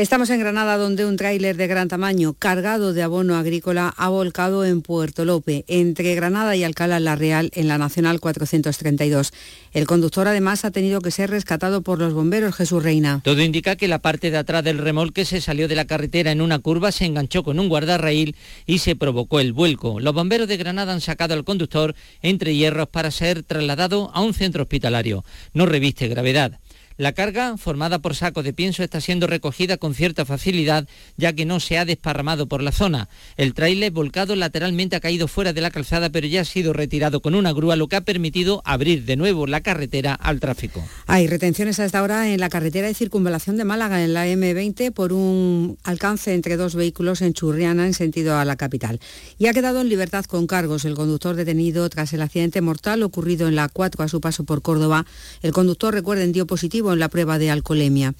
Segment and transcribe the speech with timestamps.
[0.00, 4.64] Estamos en Granada donde un tráiler de gran tamaño cargado de abono agrícola ha volcado
[4.64, 9.34] en Puerto Lope, entre Granada y Alcalá la Real, en la Nacional 432.
[9.74, 13.20] El conductor además ha tenido que ser rescatado por los bomberos Jesús Reina.
[13.22, 16.40] Todo indica que la parte de atrás del remolque se salió de la carretera en
[16.40, 20.00] una curva, se enganchó con un guardarraíl y se provocó el vuelco.
[20.00, 24.32] Los bomberos de Granada han sacado al conductor entre hierros para ser trasladado a un
[24.32, 25.26] centro hospitalario.
[25.52, 26.58] No reviste gravedad.
[27.00, 30.86] La carga, formada por sacos de pienso, está siendo recogida con cierta facilidad,
[31.16, 33.08] ya que no se ha desparramado por la zona.
[33.38, 37.22] El tráiler volcado lateralmente ha caído fuera de la calzada, pero ya ha sido retirado
[37.22, 40.86] con una grúa, lo que ha permitido abrir de nuevo la carretera al tráfico.
[41.06, 44.92] Hay retenciones a esta hora en la carretera de circunvalación de Málaga, en la M20,
[44.92, 49.00] por un alcance entre dos vehículos en Churriana, en sentido a la capital.
[49.38, 53.48] Y ha quedado en libertad con cargos el conductor detenido tras el accidente mortal ocurrido
[53.48, 55.06] en la 4 a su paso por Córdoba.
[55.40, 58.14] El conductor, recuerden, dio positivo en la prueba de alcoholemia.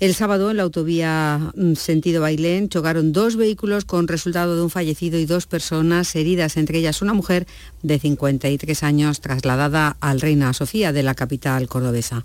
[0.00, 4.70] El sábado en la autovía mm, sentido Bailén chocaron dos vehículos con resultado de un
[4.70, 7.46] fallecido y dos personas heridas, entre ellas una mujer
[7.82, 12.24] de 53 años trasladada al Reina Sofía de la capital cordobesa.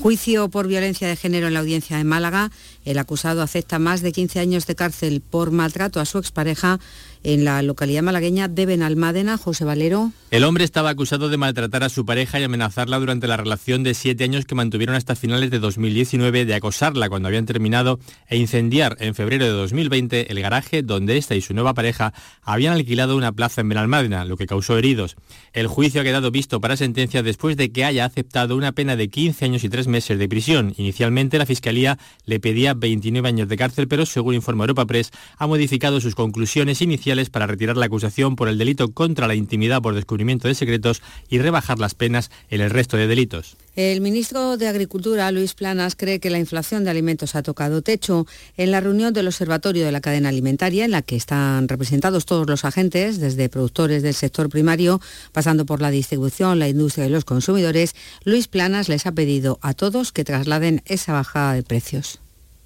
[0.00, 2.50] Juicio por violencia de género en la audiencia de Málaga.
[2.84, 6.80] El acusado acepta más de 15 años de cárcel por maltrato a su expareja
[7.24, 9.38] en la localidad malagueña de Benalmádena.
[9.38, 10.12] José Valero.
[10.30, 13.94] El hombre estaba acusado de maltratar a su pareja y amenazarla durante la relación de
[13.94, 18.96] siete años que mantuvieron hasta finales de 2019, de acosarla cuando habían terminado e incendiar
[19.00, 23.32] en febrero de 2020 el garaje donde esta y su nueva pareja habían alquilado una
[23.32, 25.16] plaza en Benalmádena, lo que causó heridos.
[25.52, 29.08] El juicio ha quedado visto para sentencia después de que haya aceptado una pena de
[29.08, 30.74] 15 años y tres meses de prisión.
[30.76, 35.46] Inicialmente la Fiscalía le pedía 29 años de cárcel, pero según informa Europa Press, ha
[35.46, 39.94] modificado sus conclusiones iniciales para retirar la acusación por el delito contra la intimidad por
[39.94, 43.56] descubrimiento de secretos y rebajar las penas en el resto de delitos.
[43.76, 48.26] El ministro de Agricultura, Luis Planas, cree que la inflación de alimentos ha tocado techo.
[48.56, 52.48] En la reunión del Observatorio de la Cadena Alimentaria, en la que están representados todos
[52.48, 55.00] los agentes, desde productores del sector primario,
[55.32, 57.94] pasando por la distribución, la industria y los consumidores,
[58.24, 62.20] Luis Planas les ha pedido a todos que trasladen esa bajada de precios.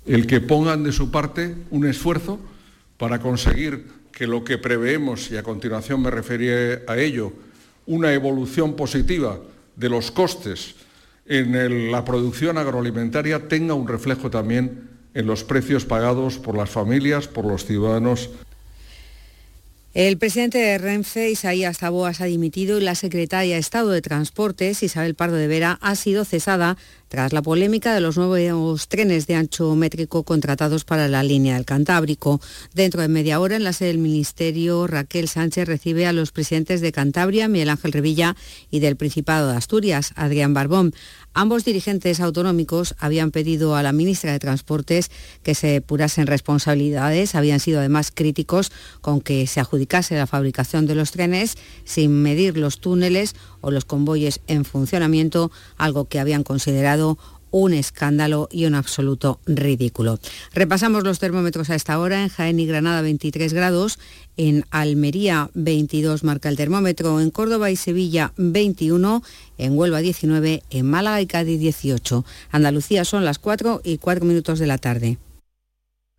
[0.07, 2.39] El que pongan de su parte un esfuerzo
[2.99, 7.33] para conseguir que lo que preveemos, y a continuación me referiré a ello,
[7.87, 9.39] una evolución positiva
[9.77, 10.75] de los costes
[11.25, 17.29] en la producción agroalimentaria tenga un reflejo también en los precios pagados por las familias,
[17.29, 18.31] por los ciudadanos.
[19.95, 24.83] El presidente de Renfe, Isaías Taboas, ha dimitido y la secretaria de Estado de Transportes,
[24.83, 26.77] Isabel Pardo de Vera, ha sido cesada
[27.09, 31.65] tras la polémica de los nuevos trenes de ancho métrico contratados para la línea del
[31.65, 32.41] Cantábrico.
[32.75, 36.81] Dentro de media hora, en la sede del Ministerio, Raquel Sánchez recibe a los presidentes
[36.81, 38.37] de Cantabria, Miguel Ángel Revilla,
[38.71, 40.95] y del Principado de Asturias, Adrián Barbón.
[41.35, 45.11] Ambos dirigentes autonómicos habían pedido a la ministra de Transportes
[45.43, 50.95] que se purasen responsabilidades, habían sido además críticos con que se adjudicase la fabricación de
[50.95, 57.19] los trenes sin medir los túneles o los convoyes en funcionamiento, algo que habían considerado
[57.51, 60.19] un escándalo y un absoluto ridículo.
[60.53, 62.23] Repasamos los termómetros a esta hora.
[62.23, 63.99] En Jaén y Granada 23 grados,
[64.37, 69.23] en Almería 22 marca el termómetro, en Córdoba y Sevilla 21,
[69.59, 72.25] en Huelva 19, en Málaga y Cádiz 18.
[72.51, 75.19] Andalucía son las 4 y 4 minutos de la tarde.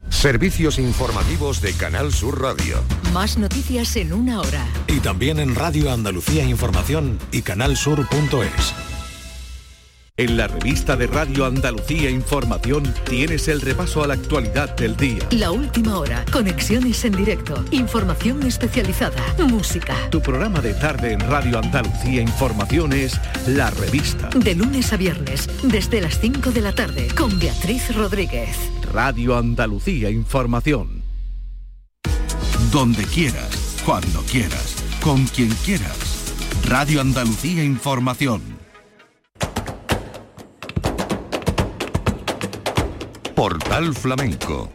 [0.08, 2.82] Servicios informativos de Canal Sur Radio.
[3.14, 4.66] Más noticias en una hora.
[4.88, 8.74] Y también en Radio Andalucía Información y canalsur.es.
[10.18, 15.26] En la revista de Radio Andalucía Información tienes el repaso a la actualidad del día.
[15.32, 19.96] La última hora, conexiones en directo, información especializada, música.
[20.09, 23.18] Tu programa de tarde en Radio Andalucía Información es
[23.48, 24.30] La Revista.
[24.36, 28.58] De lunes a viernes, desde las 5 de la tarde, con Beatriz Rodríguez.
[28.94, 31.04] Radio Andalucía Información.
[32.72, 36.34] Donde quieras, cuando quieras, con quien quieras.
[36.68, 38.41] Radio Andalucía Información.
[43.36, 44.72] Portal Flamenco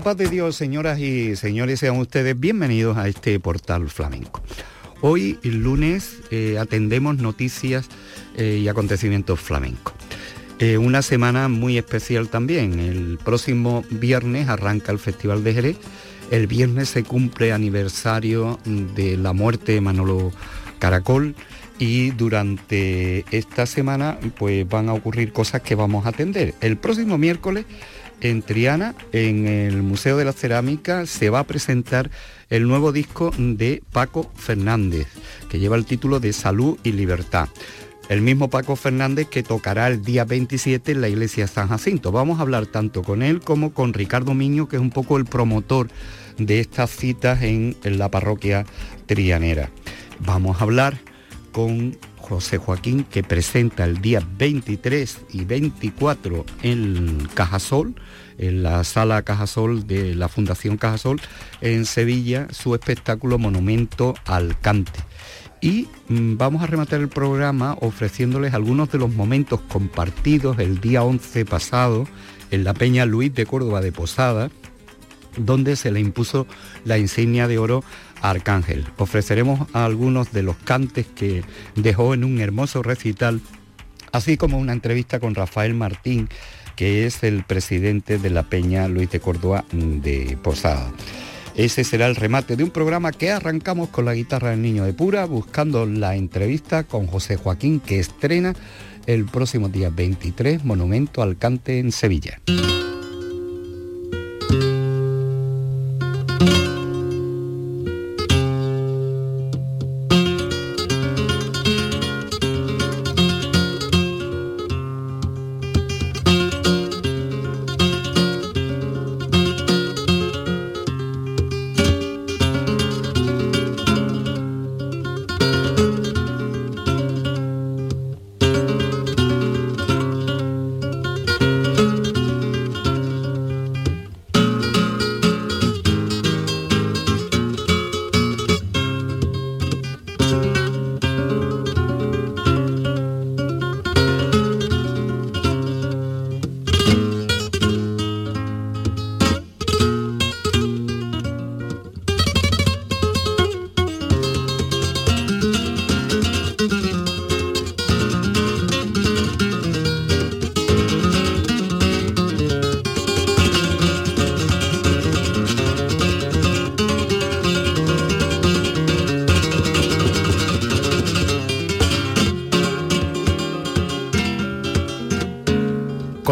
[0.00, 4.42] paz de Dios, señoras y señores, sean ustedes bienvenidos a este portal flamenco.
[5.00, 7.88] Hoy, lunes, eh, atendemos noticias
[8.36, 9.94] eh, y acontecimientos flamencos.
[10.60, 12.78] Eh, una semana muy especial también.
[12.78, 15.76] El próximo viernes arranca el Festival de Jerez.
[16.30, 18.58] El viernes se cumple aniversario
[18.94, 20.30] de la muerte de Manolo
[20.78, 21.34] Caracol
[21.78, 26.54] y durante esta semana pues van a ocurrir cosas que vamos a atender.
[26.60, 27.64] El próximo miércoles
[28.20, 32.10] en Triana, en el Museo de la Cerámica, se va a presentar
[32.50, 35.06] el nuevo disco de Paco Fernández,
[35.48, 37.48] que lleva el título de Salud y Libertad.
[38.08, 42.10] El mismo Paco Fernández que tocará el día 27 en la iglesia San Jacinto.
[42.10, 45.26] Vamos a hablar tanto con él como con Ricardo Miño, que es un poco el
[45.26, 45.88] promotor
[46.38, 48.64] de estas citas en, en la parroquia
[49.06, 49.70] trianera.
[50.20, 50.98] Vamos a hablar
[51.52, 51.98] con
[52.28, 57.94] José Joaquín, que presenta el día 23 y 24 en Cajasol,
[58.36, 61.20] en la sala Cajasol de la Fundación Cajasol,
[61.60, 65.00] en Sevilla, su espectáculo Monumento al Cante.
[65.60, 71.02] Y mm, vamos a rematar el programa ofreciéndoles algunos de los momentos compartidos el día
[71.02, 72.06] 11 pasado
[72.50, 74.50] en la Peña Luis de Córdoba de Posada,
[75.36, 76.46] donde se le impuso
[76.84, 77.84] la insignia de oro
[78.22, 78.86] Arcángel.
[78.96, 81.44] Ofreceremos algunos de los cantes que
[81.74, 83.40] dejó en un hermoso recital,
[84.12, 86.28] así como una entrevista con Rafael Martín,
[86.76, 90.92] que es el presidente de la Peña Luis de Córdoba de Posada.
[91.56, 94.92] Ese será el remate de un programa que arrancamos con la guitarra del Niño de
[94.92, 98.54] Pura, buscando la entrevista con José Joaquín, que estrena
[99.06, 102.40] el próximo día 23 Monumento al Cante en Sevilla.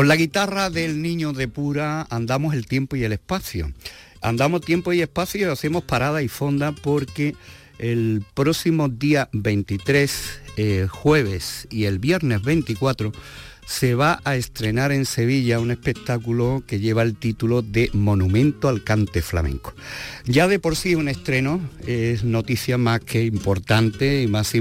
[0.07, 3.73] Con la guitarra del niño de pura andamos el tiempo y el espacio.
[4.21, 7.35] Andamos tiempo y espacio y hacemos parada y fonda porque
[7.81, 13.11] el próximo día 23, eh, jueves y el viernes 24
[13.67, 18.85] se va a estrenar en Sevilla un espectáculo que lleva el título de Monumento al
[18.85, 19.75] Cante Flamenco.
[20.25, 24.53] Ya de por sí un estreno es noticia más que importante y más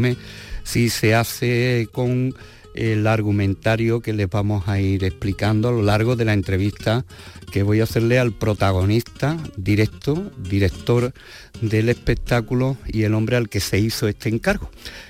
[0.63, 2.33] si se hace con
[2.75, 7.05] el argumentario que les vamos a ir explicando a lo largo de la entrevista
[7.51, 11.13] que voy a hacerle al protagonista directo, director
[11.61, 14.69] del espectáculo y el hombre al que se hizo este encargo,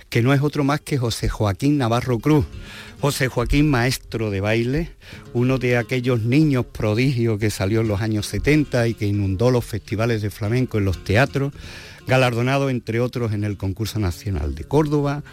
[0.09, 2.45] que no es otro más que José Joaquín Navarro Cruz.
[3.01, 4.91] José Joaquín, maestro de baile,
[5.33, 9.65] uno de aquellos niños prodigios que salió en los años 70 y que inundó los
[9.65, 11.53] festivales de flamenco en los teatros,
[12.07, 15.23] galardonado entre otros en el concurso nacional de Córdoba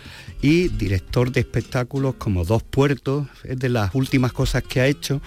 [0.40, 5.20] y director de espectáculos como Dos Puertos, es de las últimas cosas que ha hecho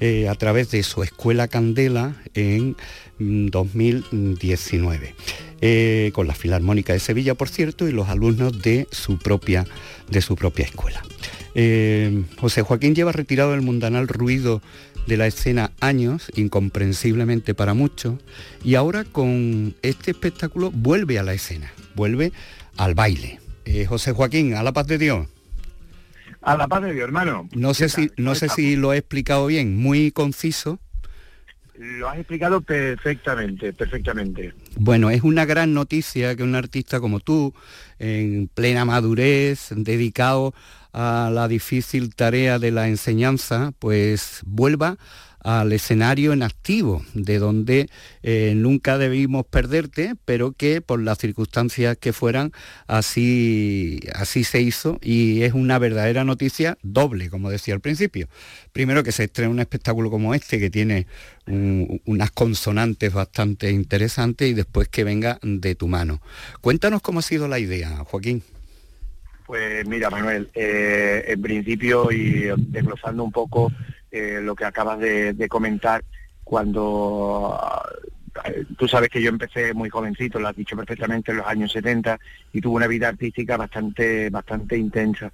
[0.00, 2.76] eh, a través de su escuela Candela en
[3.18, 5.14] 2019.
[5.16, 9.66] Mm, eh, con la Filarmónica de Sevilla, por cierto, y los alumnos de su propia,
[10.08, 11.02] de su propia escuela.
[11.56, 14.62] Eh, José Joaquín lleva retirado el mundanal ruido
[15.08, 18.20] de la escena años, incomprensiblemente para muchos,
[18.62, 22.32] y ahora con este espectáculo vuelve a la escena, vuelve
[22.76, 23.40] al baile.
[23.64, 25.26] Eh, José Joaquín, a la paz de Dios.
[26.42, 27.48] A la paz de Dios, hermano.
[27.52, 30.78] No sé si, no sé si lo he explicado bien, muy conciso.
[31.78, 34.52] Lo has explicado perfectamente, perfectamente.
[34.76, 37.54] Bueno, es una gran noticia que un artista como tú,
[38.00, 40.54] en plena madurez, dedicado
[40.92, 44.98] a la difícil tarea de la enseñanza, pues vuelva
[45.40, 47.88] al escenario en activo, de donde
[48.22, 52.52] eh, nunca debimos perderte, pero que por las circunstancias que fueran,
[52.86, 58.28] así, así se hizo y es una verdadera noticia doble, como decía al principio.
[58.72, 61.06] Primero que se estrena un espectáculo como este, que tiene
[61.46, 66.20] unas consonantes bastante interesantes y después que venga de tu mano.
[66.60, 68.42] Cuéntanos cómo ha sido la idea, Joaquín.
[69.46, 73.72] Pues mira, Manuel, eh, en principio y desglosando un poco
[74.10, 76.04] eh, lo que acabas de, comentar,
[76.44, 77.58] cuando
[78.44, 81.72] eh, tú sabes que yo empecé muy jovencito, lo has dicho perfectamente, en los años
[81.72, 82.18] 70
[82.52, 85.32] y tuve una vida artística bastante, bastante intensa.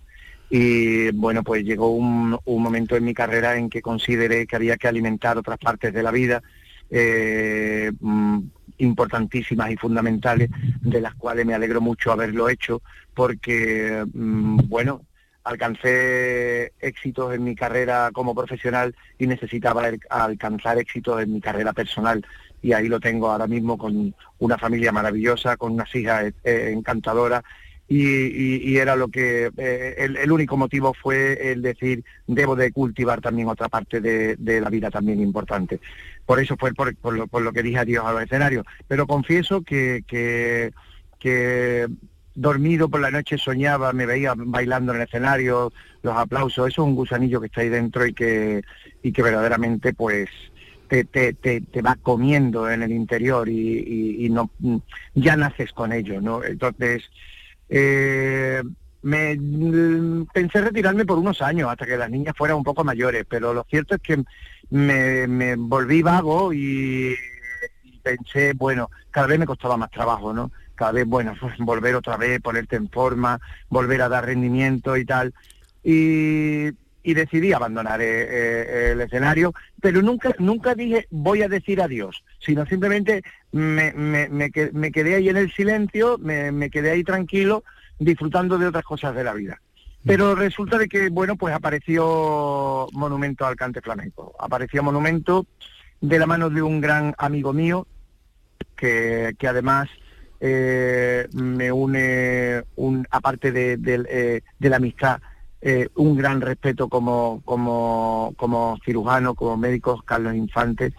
[0.51, 4.89] Y bueno, pues llegó un, momento en mi carrera en que consideré que había que
[4.89, 6.43] alimentar otras partes de la vida
[6.91, 8.39] eh, mm,
[8.79, 10.51] importantísimas y fundamentales,
[10.81, 12.83] de las cuales me alegro mucho haberlo hecho,
[13.15, 15.03] porque, mm, bueno,
[15.45, 22.25] alcancé éxitos en mi carrera como profesional y necesitaba alcanzar éxitos en mi carrera personal.
[22.63, 27.43] Y ahí lo tengo ahora mismo con una familia maravillosa, con unas hijas eh, encantadoras
[27.87, 33.49] y, era lo que eh, el, único motivo fue el decir debo de cultivar también
[33.49, 35.81] otra parte de, la vida también importante.
[36.25, 36.97] Por eso fue por,
[37.43, 38.65] lo, que dije adiós a los escenarios.
[38.89, 40.73] Pero confieso que, que,
[42.35, 45.73] dormido por la noche soñaba, me veía bailando en el escenario,
[46.03, 48.63] los aplausos, eso es un gusanillo que está ahí dentro y que,
[49.03, 50.29] y que verdaderamente pues
[50.89, 54.51] te, te, te, te va comiendo en el interior y, no
[55.15, 56.43] ya naces con ello, ¿no?
[56.45, 57.05] Entonces
[57.69, 58.63] eh,
[59.03, 59.37] me
[60.33, 63.65] pensé retirarme por unos años hasta que las niñas fueran un poco mayores, pero lo
[63.65, 64.25] cierto es que
[64.71, 67.15] me, volví vago y,
[68.03, 70.51] pensé, bueno, cada vez me costaba más trabajo, ¿no?
[70.75, 75.05] Cada vez, bueno, pues volver otra vez, ponerte en forma, volver a dar rendimiento y
[75.05, 75.35] tal.
[75.83, 82.25] Y, decidí abandonar eh, eh, el escenario, pero nunca, nunca dije voy a decir adiós,
[82.41, 87.63] sino simplemente me, me, me, quedé ahí en el silencio, me, quedé ahí tranquilo,
[87.99, 89.61] disfrutando de otras cosas de la vida.
[90.05, 94.35] Pero resulta de que, bueno, pues apareció Monumento al Cante Flamenco.
[94.39, 95.47] Apareció Monumento
[96.01, 97.87] de la mano de un gran amigo mío,
[98.77, 99.89] que, que además
[100.47, 103.79] eh, me une, un, aparte de,
[104.11, 105.19] eh, la amistad,
[105.63, 107.43] eh, un gran respeto como,
[108.85, 110.93] cirujano, como médico, Carlos Infante,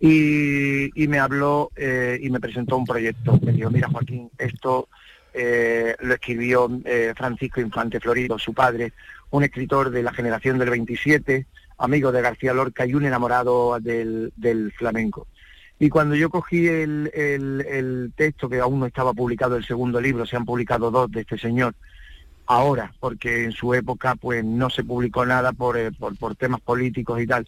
[0.00, 3.38] y, me habló y me presentó un proyecto.
[3.42, 4.88] Me dijo, mira Joaquín, esto
[5.34, 6.70] lo escribió
[7.14, 8.94] Francisco Infante Florido, su padre,
[9.28, 14.72] un escritor de la generación del 27, amigo de García Lorca y un enamorado del,
[14.78, 15.26] flamenco.
[15.78, 20.26] Y cuando yo cogí el, el, texto, que aún no estaba publicado el segundo libro,
[20.26, 21.74] se han publicado dos de este señor,
[22.46, 27.20] ahora, porque en su época pues no se publicó nada por, por, por temas políticos
[27.20, 27.46] y tal,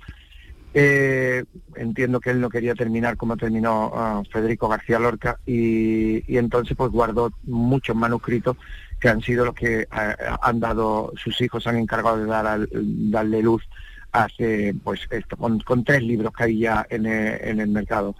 [0.73, 1.43] eh,
[1.75, 6.93] entiendo que él no quería terminar como terminó ah, Federico García Lorca y, entonces pues
[6.93, 8.57] guardó muchos manuscritos
[9.01, 13.43] que han sido los que ah, han dado, sus hijos han encargado de dar darle
[13.43, 13.69] luz
[14.13, 18.15] hace pues esto, con, tres libros que hay ya en, el mercado.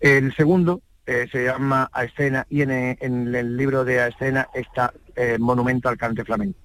[0.00, 4.92] El segundo eh, se llama A Escena y en, el libro de A Escena está
[5.16, 6.58] eh, Monumento al Cante Flamenco.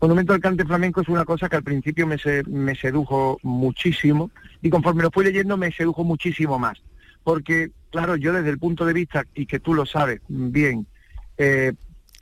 [0.00, 2.16] Monumento al Cante Flamenco es una cosa que al principio me,
[2.48, 6.82] me sedujo muchísimo y conforme lo fui leyendo me sedujo muchísimo más.
[7.24, 10.86] Porque, claro, yo desde el punto de vista, y que tú lo sabes bien,
[11.38, 11.72] eh,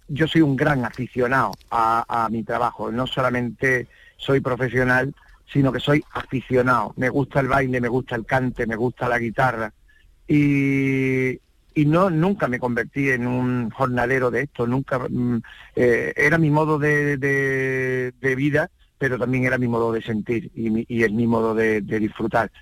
[0.09, 2.90] yo soy un gran aficionado a, mi trabajo.
[2.90, 5.14] No solamente soy profesional,
[5.52, 6.95] sino que soy aficionado.
[6.97, 9.73] Me gusta el baile, me gusta el cante, me gusta la guitarra.
[10.28, 11.33] Y,
[11.75, 15.38] y no nunca me convertí en un jornalero de esto, nunca mm,
[15.75, 20.87] eh, era mi modo de, de, vida, pero también era mi modo de sentir y,
[20.92, 22.52] y es mi modo de, disfrutar.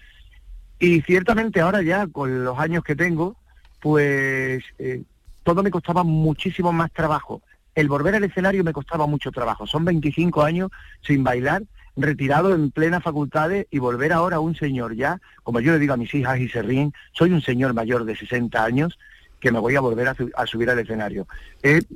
[0.78, 3.36] Y ciertamente ahora ya, con los años que tengo,
[3.80, 5.02] pues eh,
[5.42, 7.42] todo me costaba muchísimo más trabajo.
[7.74, 9.66] El volver al escenario me costaba mucho trabajo.
[9.66, 10.70] Son 25 años
[11.02, 11.62] sin bailar
[11.98, 15.94] retirado en plenas facultades y volver ahora a un señor ya, como yo le digo
[15.94, 18.98] a mis hijas y se ríen, soy un señor mayor de 60 años
[19.40, 21.26] que me voy a volver a, subir al escenario.
[21.62, 21.86] Es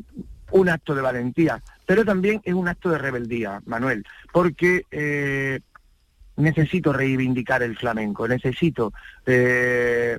[0.51, 5.61] un acto de valentía, pero también es un acto de rebeldía, Manuel, porque eh,
[6.37, 8.93] necesito reivindicar el flamenco, necesito...
[9.27, 10.19] Eh,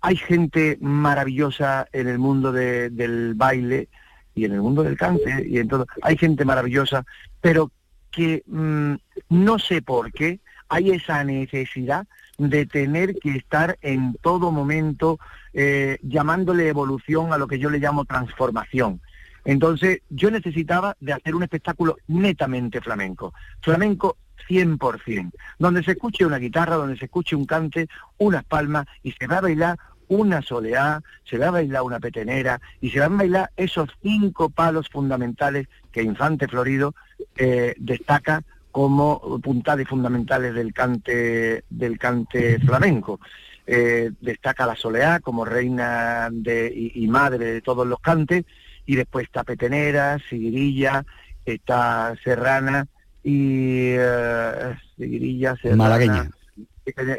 [0.00, 3.88] hay gente maravillosa en el mundo del baile
[4.32, 5.88] y en el mundo del cante y en todo.
[6.02, 7.04] Hay gente maravillosa,
[7.40, 7.72] pero
[8.10, 8.94] que mm,
[9.30, 12.06] no sé por qué hay esa necesidad
[12.38, 15.18] de tener que estar en todo momento
[15.52, 19.00] eh, llamándole evolución a lo que yo le llamo transformación.
[19.44, 24.16] Entonces yo necesitaba de hacer un espectáculo netamente flamenco, flamenco
[24.48, 27.88] 100%, donde se escuche una guitarra, donde se escuche un cante,
[28.18, 32.60] unas palmas y se va a bailar una soleá, se va a bailar una petenera
[32.80, 36.94] y se van a bailar esos cinco palos fundamentales que Infante Florido
[37.36, 43.18] eh, destaca como puntales fundamentales del cante, del cante flamenco.
[43.66, 48.44] Eh, destaca la soleá como reina de, y, madre de todos los cantes,
[48.86, 51.04] y después está petenera, siguirilla,
[51.44, 52.86] está Serrana
[53.22, 56.30] y eh, Serrana, Malagueña.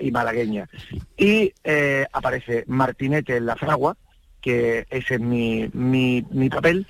[0.02, 0.70] y Malagueña.
[1.16, 3.96] Y eh, aparece Martinete en la fragua,
[4.42, 6.88] que ese es mi, mi, mi papel.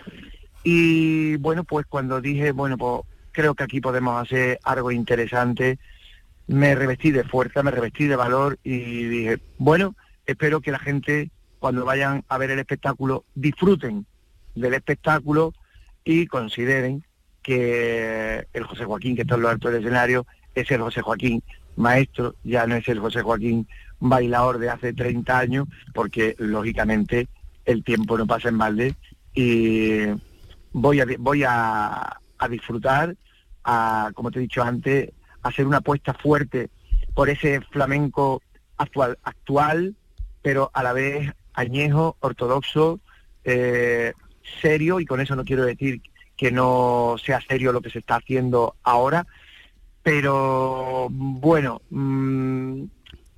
[0.63, 3.01] Y bueno, pues cuando dije, bueno, pues
[3.31, 5.79] creo que aquí podemos hacer algo interesante,
[6.47, 11.31] me revestí de fuerza, me revestí de valor y dije, bueno, espero que la gente
[11.59, 14.05] cuando vayan a ver el espectáculo disfruten
[14.55, 15.53] del espectáculo
[16.03, 17.03] y consideren
[17.43, 20.25] que el José Joaquín que está en lo alto del escenario
[20.55, 21.43] es el José Joaquín
[21.75, 23.67] maestro, ya no es el José Joaquín
[23.99, 27.27] bailador de hace 30 años, porque lógicamente
[27.65, 28.95] el tiempo no pasa en balde
[29.33, 30.03] y
[30.71, 33.15] voy a, voy a, a disfrutar,
[33.63, 35.09] a, como te he dicho antes,
[35.41, 36.69] hacer una apuesta fuerte
[37.13, 38.41] por ese flamenco
[38.77, 39.95] actual, actual
[40.41, 42.99] pero a la vez añejo, ortodoxo,
[43.43, 44.13] eh,
[44.61, 46.01] serio, y con eso no quiero decir
[46.37, 49.27] que no sea serio lo que se está haciendo ahora,
[50.01, 52.83] pero bueno, mm,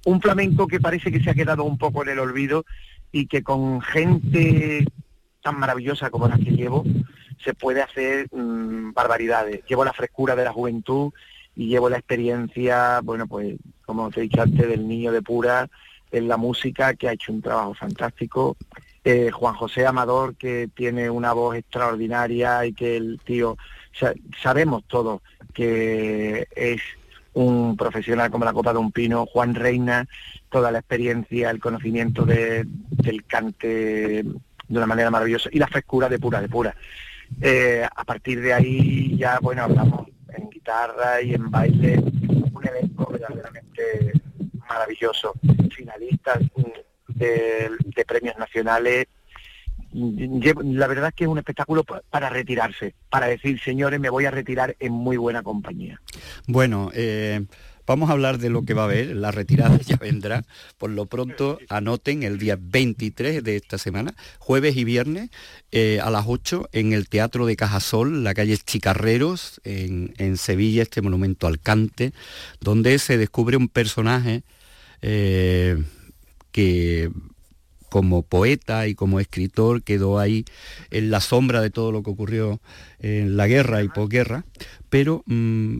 [0.05, 2.65] un flamenco que parece que se ha quedado un poco en el olvido
[3.11, 4.85] y que con gente
[5.41, 6.85] tan maravillosa como la que llevo
[7.43, 9.63] se puede hacer mm, barbaridades.
[9.67, 11.11] Llevo la frescura de la juventud
[11.55, 15.69] y llevo la experiencia, bueno, pues como te he dicho antes, del niño de pura
[16.11, 18.57] en la música, que ha hecho un trabajo fantástico.
[19.03, 23.57] Eh, Juan José Amador, que tiene una voz extraordinaria y que el tío,
[24.41, 25.21] sabemos todos
[25.53, 26.81] que es
[27.33, 30.07] un profesional como la copa de un pino, Juan Reina,
[30.49, 34.23] toda la experiencia, el conocimiento de, del cante
[34.71, 36.75] de una manera maravillosa y la frescura de pura, de pura.
[37.39, 43.07] Eh, a partir de ahí ya, bueno, hablamos en guitarra y en baile, un evento
[43.07, 44.13] verdaderamente
[44.67, 45.33] maravilloso.
[45.75, 46.39] Finalistas
[47.07, 49.07] de, premios nacionales.
[49.93, 54.31] La verdad es que es un espectáculo para retirarse, para decir, señores, me voy a
[54.31, 55.99] retirar en muy buena compañía.
[56.47, 57.45] Bueno, eh,
[57.85, 60.43] Vamos a hablar de lo que va a haber, la retirada ya vendrá.
[60.77, 65.29] Por lo pronto, anoten el día 23 de esta semana, jueves y viernes,
[65.71, 71.01] eh, a las 8, en el Teatro de Cajasol, la calle Chicarreros, en, Sevilla, este
[71.01, 72.13] monumento al cante,
[72.59, 74.43] donde se descubre un personaje
[75.01, 75.83] eh,
[76.51, 77.09] que
[77.91, 80.45] como poeta y como escritor quedó ahí
[80.91, 82.61] en la sombra de todo lo que ocurrió
[82.99, 84.45] en la guerra y posguerra,
[84.89, 85.79] pero mm,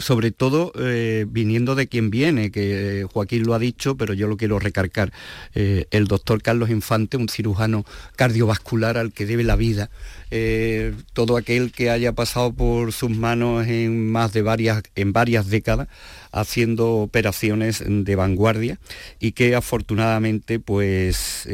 [0.00, 4.36] sobre todo eh, viniendo de quien viene, que Joaquín lo ha dicho, pero yo lo
[4.36, 5.12] quiero recargar,
[5.54, 7.84] eh, el doctor Carlos Infante, un cirujano
[8.16, 9.90] cardiovascular al que debe la vida,
[10.30, 15.48] eh, todo aquel que haya pasado por sus manos en más de varias, en varias
[15.48, 15.88] décadas,
[16.32, 18.78] haciendo operaciones de vanguardia
[19.18, 21.48] y que afortunadamente pues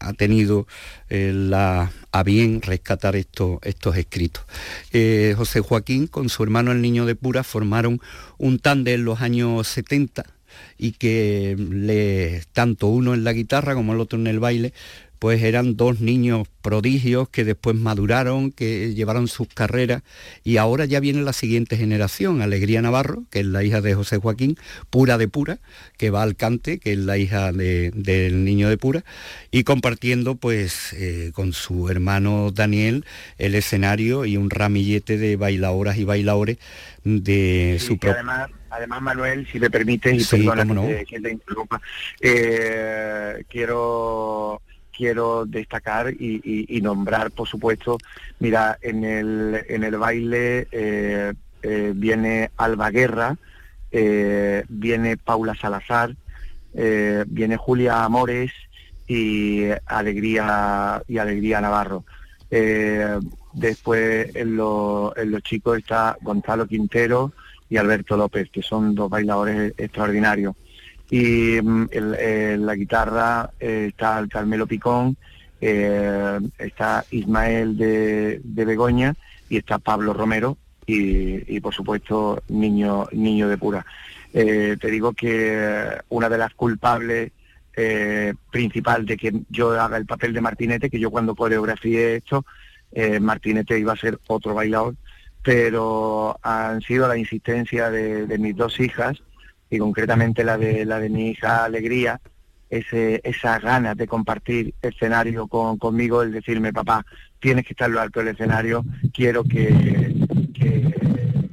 [0.00, 0.66] ha tenido
[1.08, 4.44] la, a bien rescatar estos, estos escritos.
[4.92, 8.00] Eh, José Joaquín con su hermano el Niño de Pura formaron
[8.38, 10.24] un tándem en los años 70
[10.78, 14.72] y que le, tanto uno en la guitarra como el otro en el baile
[15.24, 20.02] pues eran dos niños prodigios que después maduraron, que llevaron sus carreras
[20.42, 24.18] y ahora ya viene la siguiente generación, Alegría Navarro, que es la hija de José
[24.18, 24.58] Joaquín,
[24.90, 25.60] Pura de Pura,
[25.96, 29.02] que va al cante, que es la hija del niño de Pura,
[29.50, 33.06] y compartiendo pues eh, con su hermano Daniel
[33.38, 36.58] el escenario y un ramillete de bailadoras y bailadores
[37.02, 38.50] de su propio...
[38.68, 40.66] Además, Manuel, si me permite, y perdona
[41.08, 41.80] que, te interrumpa,
[42.20, 44.60] eh, quiero
[44.96, 47.98] quiero destacar y, nombrar, por supuesto,
[48.38, 53.36] mira, en el, en el baile eh, eh, viene Alba Guerra,
[53.90, 56.14] eh, viene Paula Salazar,
[56.72, 58.52] viene Julia Amores
[59.06, 62.04] y Alegría y Alegría Navarro.
[63.52, 67.32] después en, en los chicos está Gonzalo Quintero
[67.70, 70.56] y Alberto López, que son dos bailadores extraordinarios
[71.10, 75.16] y mm, en la guitarra eh, está el Carmelo Picón,
[75.60, 79.14] eh, está Ismael de, Begoña
[79.48, 83.86] y está Pablo Romero y, por supuesto Niño, Niño de Pura.
[84.32, 87.32] Eh, te digo que una de las culpables
[88.52, 92.44] principal de que yo haga el papel de Martinete, que yo cuando coreografié esto,
[93.20, 94.94] Martinete iba a ser otro bailador,
[95.42, 99.20] pero han sido la insistencia de mis dos hijas,
[99.74, 102.20] y concretamente la de la de mi hija Alegría,
[102.70, 107.04] ese, esa ganas de compartir escenario con, conmigo, el decirme, papá,
[107.40, 110.14] tienes que estar lo alto del escenario, quiero que,
[110.54, 110.94] que,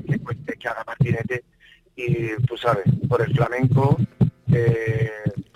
[0.08, 1.44] que, que haga martinete
[1.96, 3.98] y tú sabes, por el flamenco,
[4.54, 5.12] eh,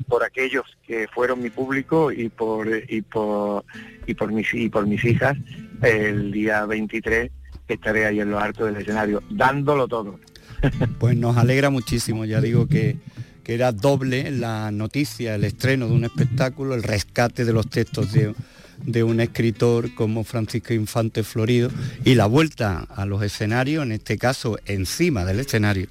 [0.08, 3.64] por aquellos que fueron mi público y por y por
[4.06, 5.36] y por mis y por mis hijas,
[5.82, 7.32] el día 23
[7.68, 10.20] estaré ahí en lo alto del escenario, dándolo todo.
[11.00, 12.98] Pues nos alegra muchísimo, ya digo que,
[13.44, 18.12] que era doble la noticia, el estreno de un espectáculo, el rescate de los textos
[18.12, 18.34] de,
[18.84, 21.70] de un escritor como Francisco Infante Florido
[22.04, 25.88] y la vuelta a los escenarios, en este caso encima del escenario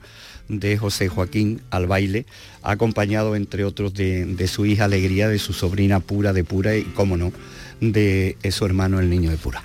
[0.49, 2.27] de José Joaquín al baile,
[2.63, 6.83] acompañado entre otros de, de su hija Alegría, de su sobrina Pura de Pura y,
[6.83, 7.33] cómo no,
[7.81, 9.63] de su hermano el niño de Pura.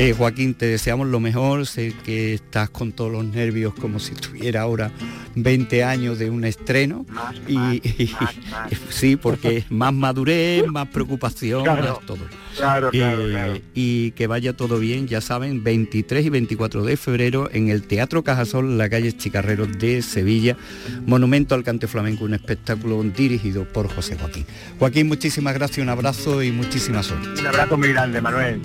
[0.00, 4.14] Eh, Joaquín, te deseamos lo mejor, sé que estás con todos los nervios como si
[4.14, 4.90] tuviera ahora
[5.34, 7.04] 20 años de un estreno
[7.46, 7.82] y,
[8.88, 12.20] sí, porque más madurez, más preocupación, más todo.
[12.94, 17.82] Eh, y que vaya todo bien, ya saben, 23 y 24 de febrero en el
[17.82, 20.56] Teatro Cajasol, la calle Chicarreros de Sevilla,
[21.04, 24.46] Monumento al Cante Flamenco, un espectáculo dirigido por José Joaquín.
[24.78, 27.38] Joaquín, muchísimas gracias, un abrazo y muchísima suerte.
[27.38, 28.62] Un abrazo muy grande, Manuel.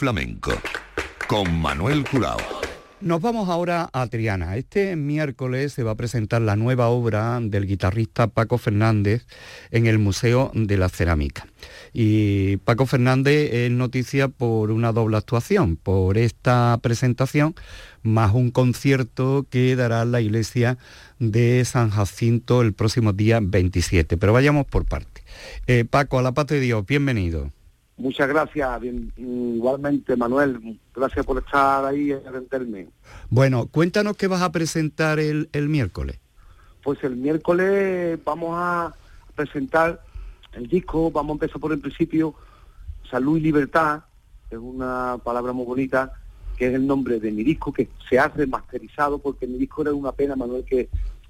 [0.00, 0.52] Flamenco
[1.28, 2.38] con Manuel Curao.
[3.02, 4.56] Nos vamos ahora a Triana.
[4.56, 9.26] Este miércoles se va a presentar la nueva obra del guitarrista Paco Fernández
[9.70, 11.46] en el Museo de la Cerámica.
[11.92, 17.54] Y Paco Fernández es noticia por una doble actuación, por esta presentación
[18.02, 20.78] más un concierto que dará la iglesia
[21.18, 24.16] de San Jacinto el próximo día 27.
[24.16, 25.24] Pero vayamos por parte.
[25.66, 27.50] Eh, Paco, a la paz de Dios, bienvenido.
[28.00, 28.82] Muchas gracias,
[29.18, 32.88] igualmente Manuel, gracias por estar ahí y atenderme.
[33.28, 36.18] Bueno, cuéntanos qué vas a presentar el, el miércoles.
[36.82, 38.94] Pues el miércoles vamos a
[39.34, 40.02] presentar
[40.54, 42.34] el disco, vamos a empezar por el principio,
[43.10, 44.04] Salud y Libertad,
[44.48, 46.14] es una palabra muy bonita,
[46.56, 49.92] que es el nombre de mi disco, que se ha remasterizado, porque mi disco era
[49.92, 50.88] una pena, Manuel, que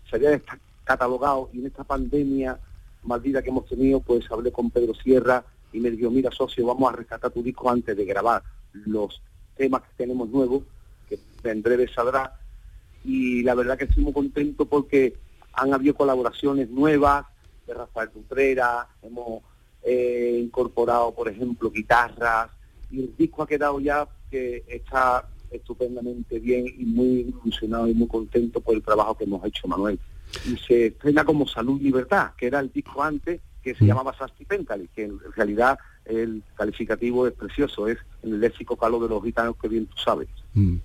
[0.09, 0.41] se había
[0.85, 2.61] catalogado y en esta pandemia
[3.03, 6.93] maldita que hemos tenido, pues hablé con Pedro Sierra, y me dijo, mira socio, vamos
[6.93, 9.23] a rescatar tu disco antes de grabar los
[9.57, 10.63] temas que tenemos nuevos,
[11.09, 12.39] que en breve saldrá.
[13.05, 15.17] Y la verdad que estoy muy contento porque
[15.53, 17.27] han habido colaboraciones nuevas
[17.67, 19.43] de Rafael Dutrera, hemos
[19.83, 22.51] eh, incorporado, por ejemplo, guitarras,
[22.91, 28.09] y el disco ha quedado ya que está estupendamente bien y muy ilusionado y muy
[28.09, 29.99] contento por el trabajo que hemos hecho, Manuel.
[30.47, 33.87] Y se estrena como Salud Libertad, que era el disco antes, que se mm.
[33.87, 39.09] llamaba Sasti Pentali, que en realidad el calificativo es precioso, es el léxico calo de
[39.09, 40.29] los gitanos que bien tú sabes.
[40.55, 40.77] Mm.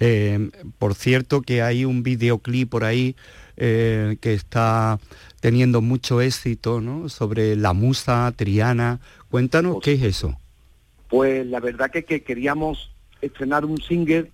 [0.00, 3.16] Eh, por cierto que hay un videoclip por ahí
[3.56, 4.98] eh, que está
[5.40, 7.08] teniendo mucho éxito, ¿no?
[7.08, 9.00] Sobre la musa triana.
[9.30, 10.38] Cuéntanos qué es eso.
[11.08, 14.30] Pues la verdad que, que queríamos estrenar un single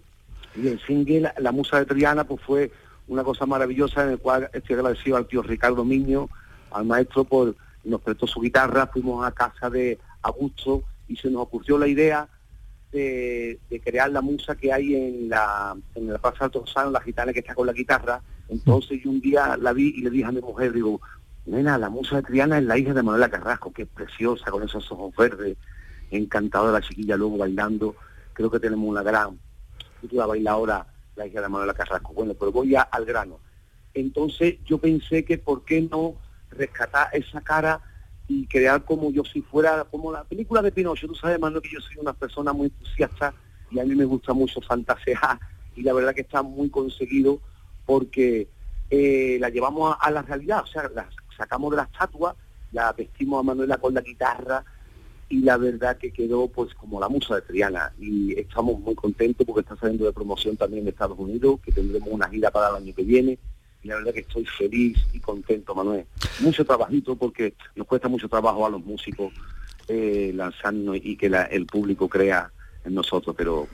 [0.57, 2.73] y el single La Musa de Triana pues fue
[3.09, 6.29] una cosa maravillosa en el cual estoy agradecido al tío Ricardo Miño,
[6.71, 11.43] al maestro por nos prestó su guitarra, fuimos a casa de Augusto y se nos
[11.43, 12.29] ocurrió la idea
[12.93, 17.33] de, crear la musa que hay en la, en la Plaza Alto Rosano, la gitana
[17.33, 18.21] que está con la guitarra.
[18.49, 21.01] Entonces yo un día la vi y le dije a mi mujer, digo,
[21.47, 24.62] nena, la musa de Triana es la hija de Manuela Carrasco, que es preciosa, con
[24.62, 25.57] esos ojos verdes,
[26.11, 27.95] encantadora la chiquilla luego bailando.
[28.33, 29.38] Creo que tenemos una gran
[30.19, 32.12] a baila ahora la hija de Manuela Carrasco.
[32.12, 33.38] Bueno, pero voy ya al grano.
[33.95, 36.14] Entonces yo pensé que por qué no
[36.51, 37.81] rescatar esa cara
[38.29, 41.71] y crear como yo si fuera, como la película de Pinocho, tú sabes, Mano, que
[41.71, 43.35] yo soy una persona muy entusiasta
[43.71, 45.39] y a mí me gusta mucho fantasear
[45.75, 47.41] y la verdad que está muy conseguido
[47.87, 48.49] porque
[48.89, 52.37] eh, la llevamos a, la realidad, o sea, la sacamos de la estatua,
[52.73, 54.65] la vestimos a Manuela con la guitarra
[55.29, 57.93] y la verdad que quedó pues como la musa de Triana.
[57.99, 62.09] Y estamos muy contentos porque está saliendo de promoción también de Estados Unidos, que tendremos
[62.13, 63.39] una gira para el año que viene
[63.83, 66.07] y la verdad que estoy feliz y contento, Manuel.
[66.40, 69.33] Mucho trabajito porque nos cuesta mucho trabajo a los músicos
[69.88, 72.51] eh, lanzarnos y que el público crea
[72.85, 73.66] en nosotros, pero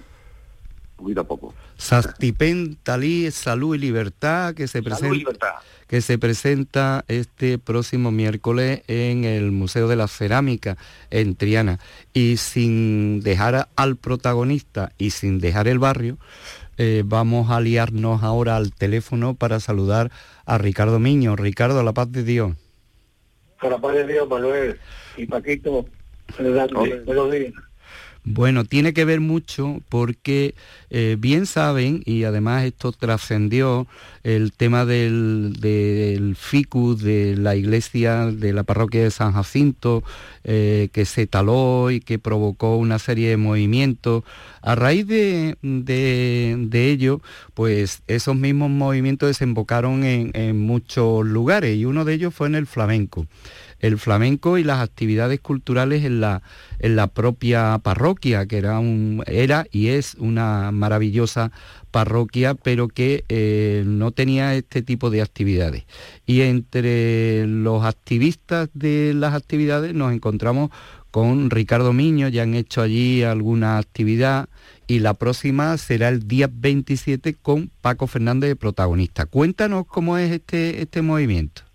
[0.96, 1.54] poquito a poco.
[1.76, 9.24] Sastipen, Talí, Salud y Libertad, que se, presenta, que se presenta este próximo miércoles en
[9.24, 10.76] el Museo de la Cerámica
[11.10, 11.78] en Triana.
[12.14, 16.16] Y sin dejar al protagonista y sin dejar el barrio,
[16.78, 20.10] eh, vamos a liarnos ahora al teléfono para saludar
[20.44, 21.36] a Ricardo Miño.
[21.36, 22.54] Ricardo, a la paz de Dios.
[23.58, 24.78] A la paz de Dios, Manuel.
[25.16, 25.86] Y Paquito,
[26.38, 27.52] buenos días.
[28.28, 30.56] Bueno, tiene que ver mucho porque
[30.90, 33.86] eh, bien saben, y además esto trascendió
[34.24, 40.02] el tema del, del, ficus de la iglesia de la parroquia de San Jacinto,
[40.42, 44.24] eh, que se taló y que provocó una serie de movimientos.
[44.60, 47.20] A raíz de, de, ello,
[47.54, 52.56] pues esos mismos movimientos desembocaron en, en muchos lugares y uno de ellos fue en
[52.56, 53.28] el flamenco
[53.80, 56.42] el flamenco y las actividades culturales en la,
[56.78, 61.52] en la propia parroquia, que era, un, era y es una maravillosa
[61.90, 65.84] parroquia, pero que eh, no tenía este tipo de actividades.
[66.26, 70.70] Y entre los activistas de las actividades nos encontramos
[71.10, 74.50] con Ricardo Miño, ya han hecho allí alguna actividad
[74.86, 79.26] y la próxima será el día 27 con Paco Fernández de protagonista.
[79.26, 81.65] Cuéntanos cómo es este, este movimiento.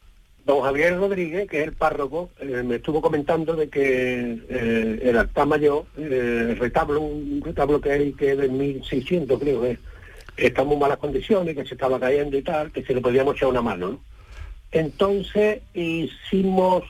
[0.52, 5.18] Don Javier Rodríguez, que es el párroco, eh, me estuvo comentando de que eh, el
[5.18, 9.80] altar mayor, eh, el retablo, un retablo que hay que de 1600 creo que
[10.36, 13.38] está en muy malas condiciones, que se estaba cayendo y tal, que se le podíamos
[13.38, 14.02] echar una mano.
[14.74, 16.84] Entonces hicimos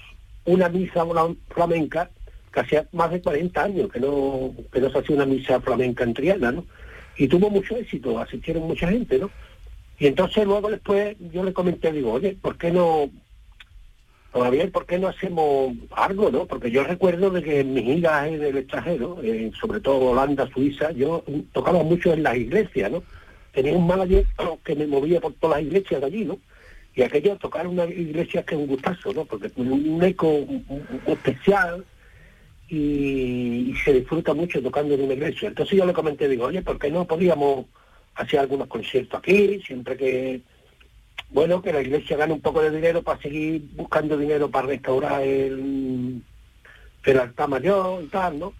[0.45, 1.05] una misa
[1.49, 2.09] flamenca
[2.51, 6.03] que hacía más de 40 años que no, que no se hacía una misa flamenca
[6.03, 6.65] en Triana, ¿no?
[7.15, 9.29] Y tuvo mucho éxito, asistieron mucha gente, ¿no?
[9.99, 13.11] Y entonces luego después yo le comenté, digo, oye, ¿por qué no
[14.31, 16.45] todavía ¿por qué no hacemos algo, no?
[16.45, 20.49] Porque yo recuerdo de que en mis giras en el extranjero, eh, sobre todo Holanda,
[20.53, 23.03] Suiza, yo tocaba mucho en las iglesias, ¿no?
[23.53, 24.25] Tenía un manager
[24.63, 26.39] que me movía por todas las iglesias de allí, ¿no?
[26.95, 29.25] Y aquello tocar una iglesia que es un gustazo, ¿no?
[29.25, 30.45] Porque un eco
[31.07, 31.83] especial
[32.69, 35.49] y, y, se disfruta mucho tocando en una iglesia.
[35.49, 37.65] Entonces yo le comenté, digo, oye, ¿por qué no podíamos
[38.15, 39.61] hacer algunos conciertos aquí?
[39.65, 40.41] Siempre que
[41.31, 45.21] bueno, que la iglesia gane un poco de dinero para seguir buscando dinero para restaurar
[45.21, 46.21] el,
[47.05, 48.53] el altar mayor y tal, ¿no?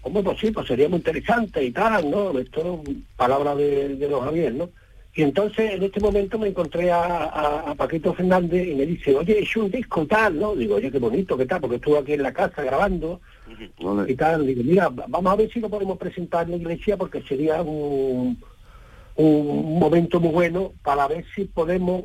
[0.00, 2.38] Como pues sí, pues sería muy interesante y tal, ¿no?
[2.38, 4.70] Esto es palabra de, de los Javier, ¿no?
[5.16, 9.56] Y entonces en este momento me encontré a, Paquito Fernández y me dice, oye, es
[9.56, 10.54] un disco y tal, ¿no?
[10.54, 11.62] Digo, oye, qué bonito, ¿qué tal?
[11.62, 13.22] Porque estuve aquí en la casa grabando
[14.06, 14.46] y tal.
[14.46, 18.38] Digo, mira, vamos a ver si lo podemos presentar en la iglesia porque sería un
[19.16, 22.04] un momento muy bueno para ver si podemos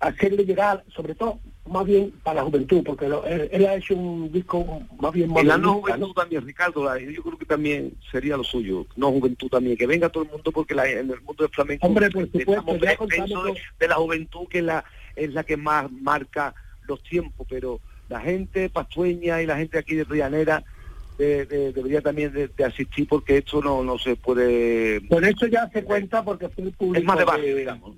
[0.00, 4.82] hacerle llegar, sobre todo, más bien para la juventud, porque él, ha hecho un disco
[4.98, 5.44] más bien más...
[5.44, 9.76] la no juventud también, Ricardo, yo creo que también sería lo suyo, no juventud también,
[9.76, 12.72] que venga todo el mundo, porque la, en el mundo del flamenco Hombre, por supuesto,
[13.78, 14.84] de, la juventud que la,
[15.14, 16.54] es la que más marca
[16.88, 20.64] los tiempos, pero la gente pastueña y la gente aquí de Rianera
[21.24, 25.00] debería también de, asistir porque esto no, no se puede...
[25.02, 26.98] Por eso ya se cuenta porque fue el público...
[26.98, 27.96] Es más de base, digamos.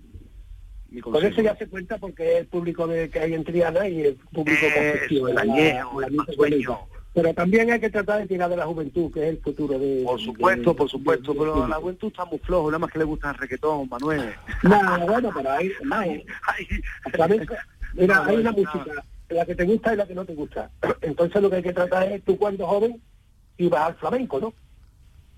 [1.02, 4.00] Por eso ya se cuenta porque es el público de, que hay en Triana y
[4.02, 6.66] el público eh, el
[7.14, 10.02] Pero también hay que tratar de tirar de la juventud, que es el futuro de...
[10.04, 13.30] Por supuesto, por supuesto, pero la juventud está muy flojo, nada más que le gusta
[13.30, 14.34] el reggaetón, Manuel.
[14.62, 15.72] No, bueno, pero ahí...
[17.94, 20.70] mira, hay una música, la que te gusta y la que no te gusta.
[21.00, 23.00] Entonces lo que hay que tratar es, tú cuando joven,
[23.58, 24.54] ibas al flamenco, ¿no?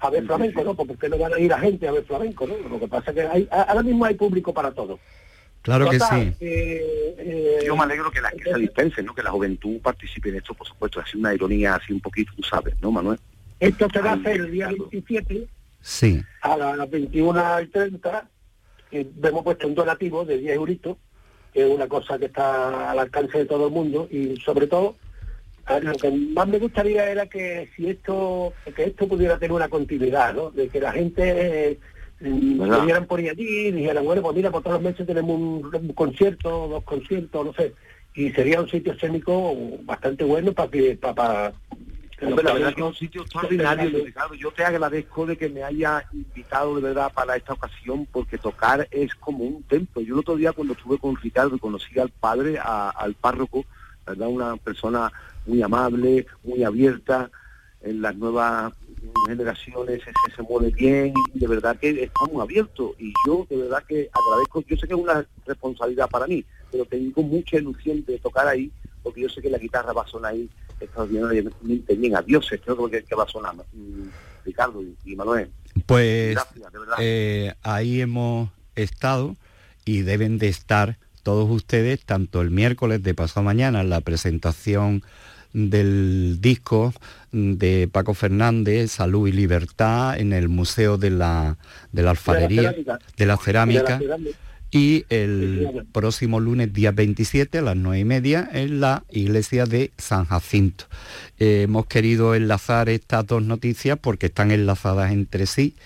[0.01, 0.75] A ver flamenco, ¿no?
[0.75, 2.57] Porque no van a ir a gente a ver flamenco, ¿no?
[2.69, 4.99] Lo que pasa es que hay, ahora mismo hay público para todo.
[5.65, 6.35] Claro que sí.
[6.41, 9.15] Eh, Yo me alegro que, la, que se dispensen, ¿no?
[9.15, 11.01] Que la juventud participe en esto, por supuesto.
[11.01, 13.19] Así una ironía así un poquito, tú sabes, ¿no, Manuel?
[13.61, 15.49] Esto se va a hacer el día 27
[15.81, 16.23] sí.
[16.43, 18.29] a las 21 y 30.
[18.91, 20.99] Que hemos puesto un donativo de 10 euritos,
[21.55, 24.97] que es una cosa que está al alcance de todo el mundo y sobre todo
[25.83, 30.35] lo que más me gustaría era que si esto que esto pudiera tener una continuidad,
[30.35, 30.51] ¿no?
[30.51, 31.79] De que la gente eh,
[32.21, 36.69] vinieran por allí y dijeran, bueno, pues mira, por todos los meses tenemos un, concierto,
[36.69, 37.75] dos conciertos, no sé.
[38.15, 40.97] Y sería un sitio escénico bastante bueno para que...
[40.97, 41.53] Para,
[42.21, 44.35] la verdad que es un sitio extraordinario, Ricardo.
[44.35, 48.87] Yo te agradezco de que me haya invitado de verdad para esta ocasión, porque tocar
[48.91, 50.01] es como un templo.
[50.01, 53.65] Yo el otro día cuando estuve con Ricardo y conocí al padre, al párroco,
[54.07, 55.13] verdad una persona
[55.47, 57.31] muy amable, muy abierta,
[57.85, 58.73] en las nuevas
[59.27, 63.83] generaciones se, se mueve bien y de verdad que estamos abiertos y yo de verdad
[63.87, 68.19] que agradezco, yo sé que es una responsabilidad para mí, pero tengo mucha ilusión de
[68.19, 68.71] tocar ahí
[69.03, 70.49] porque yo sé que la guitarra va a sonar ahí
[70.81, 74.09] extraordinariamente bien, a dioses creo que, que va a sonar mm,
[74.45, 75.51] Ricardo y, Manuel.
[75.87, 76.37] Pues
[76.99, 79.37] eh, ahí hemos estado
[79.85, 85.03] y deben de estar todos ustedes, tanto el miércoles de pasado mañana, la presentación
[85.55, 86.93] del disco
[87.33, 91.57] de Paco Fernández, Salud y Libertad, en el Museo de la,
[91.93, 92.75] de la Alfarería,
[93.17, 94.01] de la Cerámica,
[94.71, 99.93] y el próximo lunes, día 27, a las 9 y media, en la iglesia de
[99.97, 100.87] San Jacinto.
[101.39, 105.77] Eh, hemos querido enlazar estas dos noticias porque están enlazadas entre sí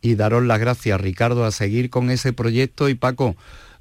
[0.00, 2.88] y daros las gracias, Ricardo, a seguir con ese proyecto.
[2.88, 3.36] Y Paco,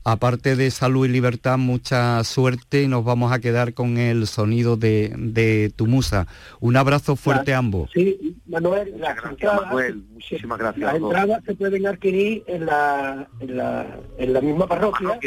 [0.08, 4.78] aparte de salud y libertad, mucha suerte y nos vamos a quedar con el sonido
[4.78, 6.28] de, tu musa.
[6.62, 7.90] Un abrazo fuerte a ambos.
[7.94, 9.66] Sí, Manuel, las entradas,
[10.14, 10.86] muchísimas gracias.
[10.86, 15.20] Las entradas se pueden adquirir en la, en la, en la misma parroquia.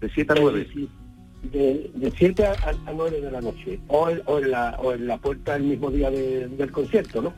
[0.00, 0.66] De 7 a 9.
[1.52, 3.78] De, 7 a, 9 de la noche.
[3.88, 7.34] O, en, la, o en la puerta el mismo día del concierto, ¿no?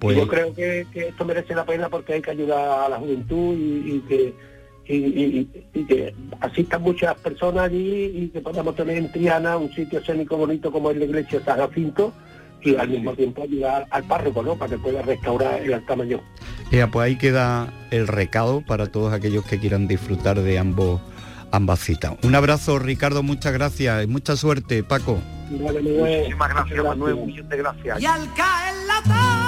[0.00, 0.16] pues...
[0.16, 4.00] Yo creo que, esto merece la pena porque hay que ayudar a la juventud y
[4.08, 4.34] que
[4.88, 5.48] y,
[5.86, 10.70] que asistan muchas personas allí y que podamos tener en Triana un sitio escénico bonito
[10.70, 12.12] como es la iglesia San Jacinto
[12.62, 14.56] y al mismo tiempo ayudar al párroco, ¿no?
[14.56, 16.20] Para que pueda restaurar el altar mayor.
[16.72, 21.00] Ya, pues ahí queda el recado para todos aquellos que quieran disfrutar de ambos
[21.52, 22.14] ambas citas.
[22.22, 25.20] Un abrazo, Ricardo, muchas gracias y mucha suerte, Paco.
[25.48, 28.00] Muchísimas gracias, Manuel, muchas gracias.
[28.00, 29.45] Y al caer la tarde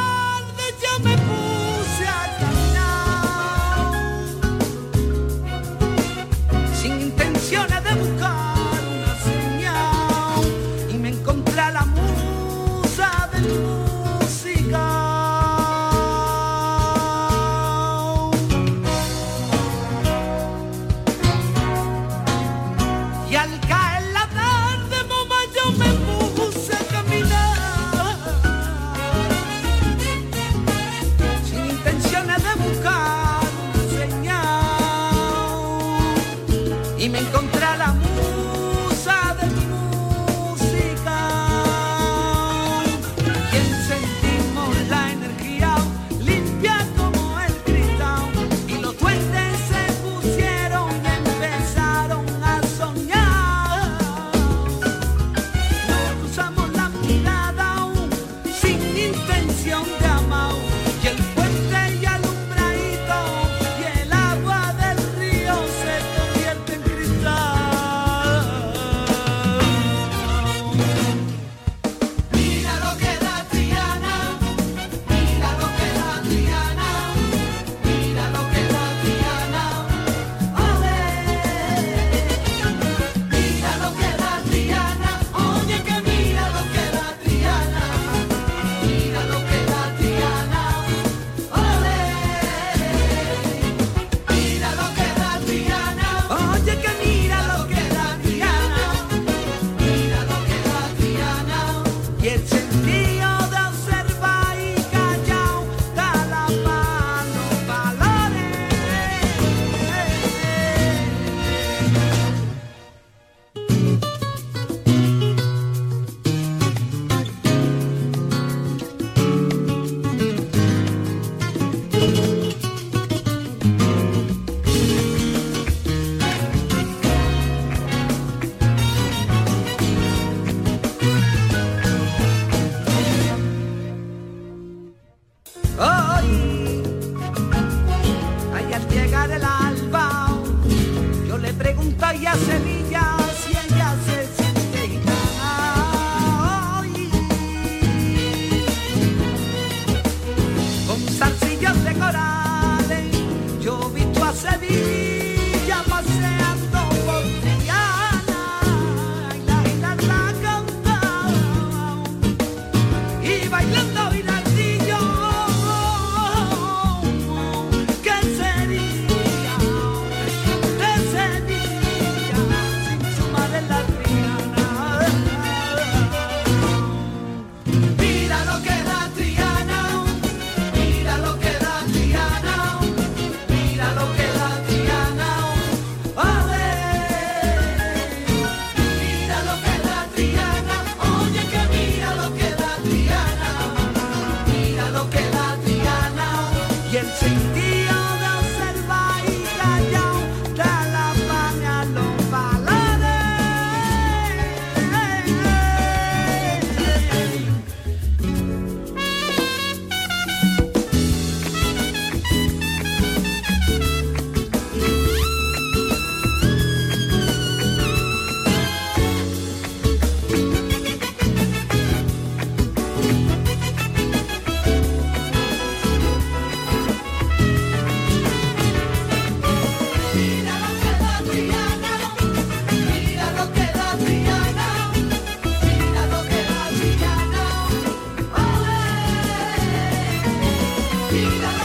[241.11, 241.58] vida.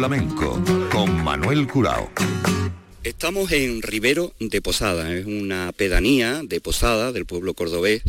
[0.00, 0.58] Flamenco
[0.90, 2.08] con Manuel Curao.
[3.04, 8.00] Estamos en Rivero de Posada, es una pedanía de Posada del pueblo cordobés,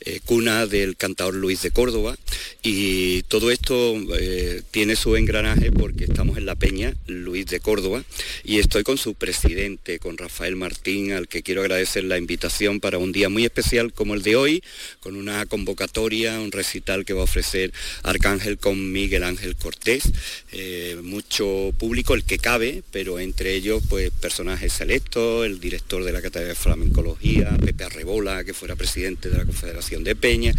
[0.00, 2.16] eh, cuna del cantador Luis de Córdoba
[2.62, 8.04] y todo esto eh, tiene su engranaje porque estamos en la peña Luis de Córdoba
[8.44, 12.98] y estoy con su presidente, con Rafael Martín, al que quiero agradecer la invitación para
[12.98, 14.62] un día muy especial como el de hoy,
[15.00, 17.72] con una convocatoria, un recital que va a ofrecer
[18.02, 20.04] Arcángel con Miguel Ángel Cortés,
[20.52, 26.12] eh, mucho público, el que cabe, pero entre ellos pues personajes selectos, el director de
[26.12, 30.52] la Cátedra de Flamencología, Pepe Arrebola, que fuera presidente de la Confederación de Peña,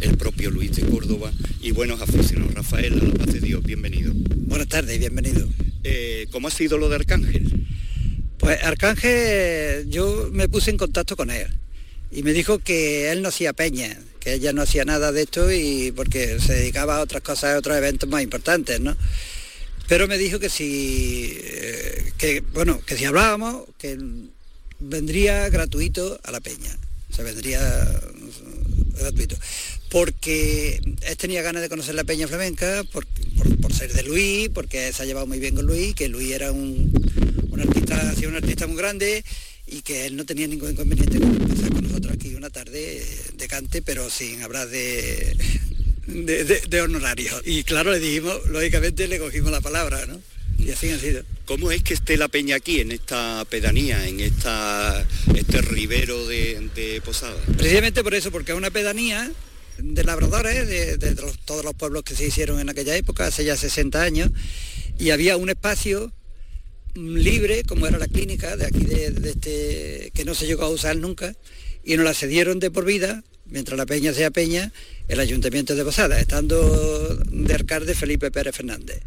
[0.00, 1.17] el propio Luis de Córdoba
[1.60, 2.54] y buenos aficionados.
[2.54, 4.12] Rafael, a la paz de Dios, bienvenido.
[4.14, 5.48] Buenas tardes y bienvenido.
[5.82, 7.66] Eh, ¿Cómo ha sido lo de Arcángel?
[8.38, 11.48] Pues Arcángel, yo me puse en contacto con él
[12.10, 15.50] y me dijo que él no hacía peña, que ella no hacía nada de esto
[15.52, 18.96] y porque se dedicaba a otras cosas, a otros eventos más importantes, ¿no?
[19.88, 23.98] Pero me dijo que si, eh, que, bueno, que si hablábamos, que
[24.78, 26.76] vendría gratuito a la peña.
[27.10, 29.36] Se vendría eh, gratuito.
[29.90, 34.48] Porque él tenía ganas de conocer la peña flamenca, por, por- por ser de Luis,
[34.50, 36.92] porque se ha llevado muy bien con Luis, que Luis era un,
[37.50, 39.24] un artista, ha sido un artista muy grande
[39.66, 43.02] y que él no tenía ningún inconveniente con pasar con nosotros aquí una tarde
[43.36, 45.36] de cante, pero sin hablar de,
[46.06, 47.42] de, de- de honorarios.
[47.44, 50.20] Y claro, le dijimos, lógicamente le cogimos la palabra, ¿no?
[50.58, 51.22] Y así ha sido.
[51.46, 56.68] ¿Cómo es que esté la peña aquí, en esta pedanía, en esta, este ribero de,
[56.74, 57.36] de Posada?
[57.56, 59.30] Precisamente por eso, porque es una pedanía
[59.78, 61.14] de labradores, de,
[61.44, 64.30] todos los pueblos que se hicieron en aquella época, hace ya 60 años,
[64.98, 66.12] y había un espacio
[66.94, 70.68] libre, como era la clínica de aquí, de, de este, que no se llegó a
[70.68, 71.34] usar nunca,
[71.84, 74.72] y nos la cedieron de por vida, mientras la peña sea peña,
[75.08, 79.00] el Ayuntamiento de Posada, estando de alcalde Felipe Pérez Fernández.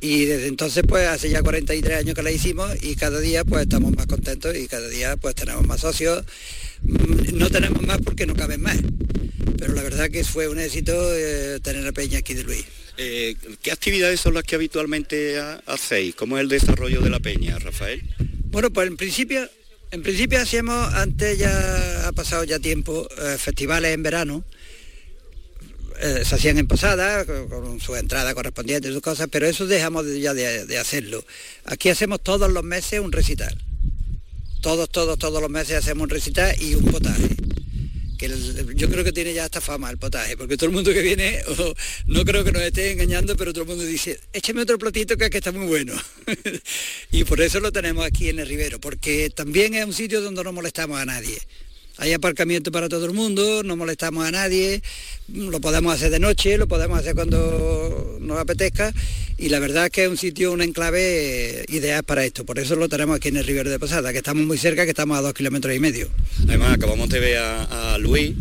[0.00, 3.62] Y desde entonces, pues hace ya 43 años que la hicimos y cada día pues
[3.62, 6.24] estamos más contentos y cada día pues tenemos más socios.
[6.86, 8.78] Mm, No tenemos más porque no caben más.
[9.58, 12.64] Pero la verdad que fue un éxito eh, tener la peña aquí de Luis.
[12.98, 16.14] Eh, ¿Qué actividades son las que habitualmente ha- hacéis?
[16.14, 18.02] ¿Cómo es el desarrollo de la peña, Rafael?
[18.46, 19.48] Bueno, pues en principio,
[19.90, 24.44] en principio hacíamos, antes ya ha pasado ya tiempo, eh, festivales en verano.
[25.98, 30.04] Se hacían en Posada, con, con su entrada correspondiente y sus cosas, pero eso dejamos
[30.04, 31.24] de- ya de, de hacerlo.
[31.64, 33.56] Aquí hacemos todos los meses un recital.
[34.66, 37.28] Todos, todos, todos los meses hacemos un recital y un potaje.
[38.18, 38.28] Que
[38.74, 41.40] yo creo que tiene ya esta fama el potaje, porque todo el mundo que viene,
[42.06, 45.26] no creo que nos esté engañando, pero todo el mundo dice, échame otro platito que
[45.26, 45.94] es que está muy bueno.
[47.12, 50.42] y por eso lo tenemos aquí en el Rivero, porque también es un sitio donde
[50.42, 51.38] no molestamos a nadie.
[51.98, 54.82] Hay aparcamiento para todo el mundo, no molestamos a nadie,
[55.32, 58.92] lo podemos hacer de noche, lo podemos hacer cuando nos apetezca
[59.38, 62.44] y la verdad es que es un sitio, un enclave eh, ideal para esto.
[62.44, 64.90] Por eso lo tenemos aquí en el Rivero de Posada, que estamos muy cerca, que
[64.90, 66.08] estamos a dos kilómetros y medio.
[66.46, 68.32] Además, acabamos de ver a, a Luis,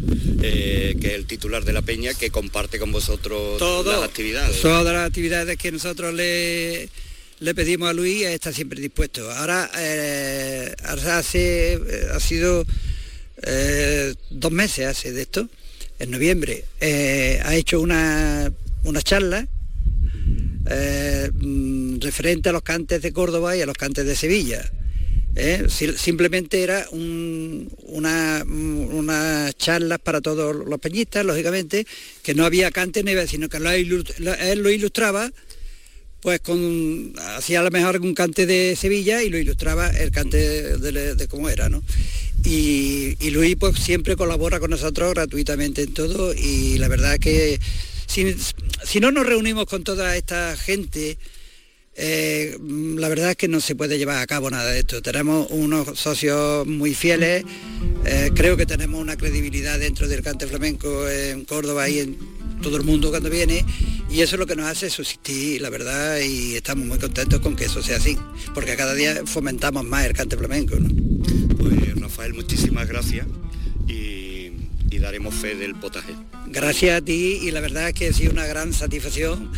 [0.41, 3.91] eh, que es el titular de la peña, que comparte con vosotros Todo.
[3.93, 4.59] las actividades.
[4.61, 6.89] Todas las actividades que nosotros le,
[7.39, 9.31] le pedimos a Luis está siempre dispuesto.
[9.31, 11.79] Ahora, eh, hace, eh,
[12.13, 12.65] ha sido
[13.43, 15.49] eh, dos meses hace de esto,
[15.99, 18.51] en noviembre, eh, ha hecho una,
[18.83, 19.47] una charla
[20.69, 24.69] eh, mm, referente a los cantes de Córdoba y a los cantes de Sevilla.
[25.67, 31.85] Si- Simplemente era un- una, unas charlas para todos los peñistas, lógicamente,
[32.23, 35.29] que no había cantes ni sino que él lo ilustraba,
[36.21, 40.77] pues con hacía a lo mejor un cante de Sevilla y lo ilustraba el cante
[40.77, 41.83] de, de cómo era, ¿no?
[42.45, 47.59] Y, Luis pues siempre colabora con nosotros gratuitamente en todo y la verdad que
[48.05, 48.35] si,
[48.83, 51.17] si no nos reunimos con toda esta gente,
[51.95, 55.01] eh, la verdad es que no se puede llevar a cabo nada de esto.
[55.01, 57.43] Tenemos unos socios muy fieles,
[58.05, 62.77] eh, creo que tenemos una credibilidad dentro del cante flamenco en Córdoba y en todo
[62.77, 63.65] el mundo cuando viene
[64.09, 67.55] y eso es lo que nos hace subsistir, la verdad, y estamos muy contentos con
[67.55, 68.17] que eso sea así,
[68.53, 70.75] porque cada día fomentamos más el cante flamenco.
[70.79, 70.89] ¿no?
[71.57, 73.27] Pues Rafael, muchísimas gracias
[73.87, 74.51] y,
[74.89, 76.13] y daremos fe del potaje.
[76.47, 79.51] Gracias a ti y la verdad es que ha sido una gran satisfacción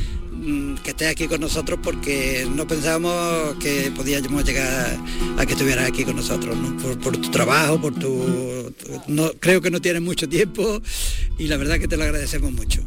[0.84, 4.98] que estés aquí con nosotros porque no pensábamos que podíamos llegar
[5.38, 6.78] a que estuvieras aquí con nosotros, ¿no?
[6.78, 8.74] por, por tu trabajo, por tu-
[9.08, 10.82] no, creo que no tienes mucho tiempo
[11.38, 12.82] y la verdad que te lo agradecemos mucho.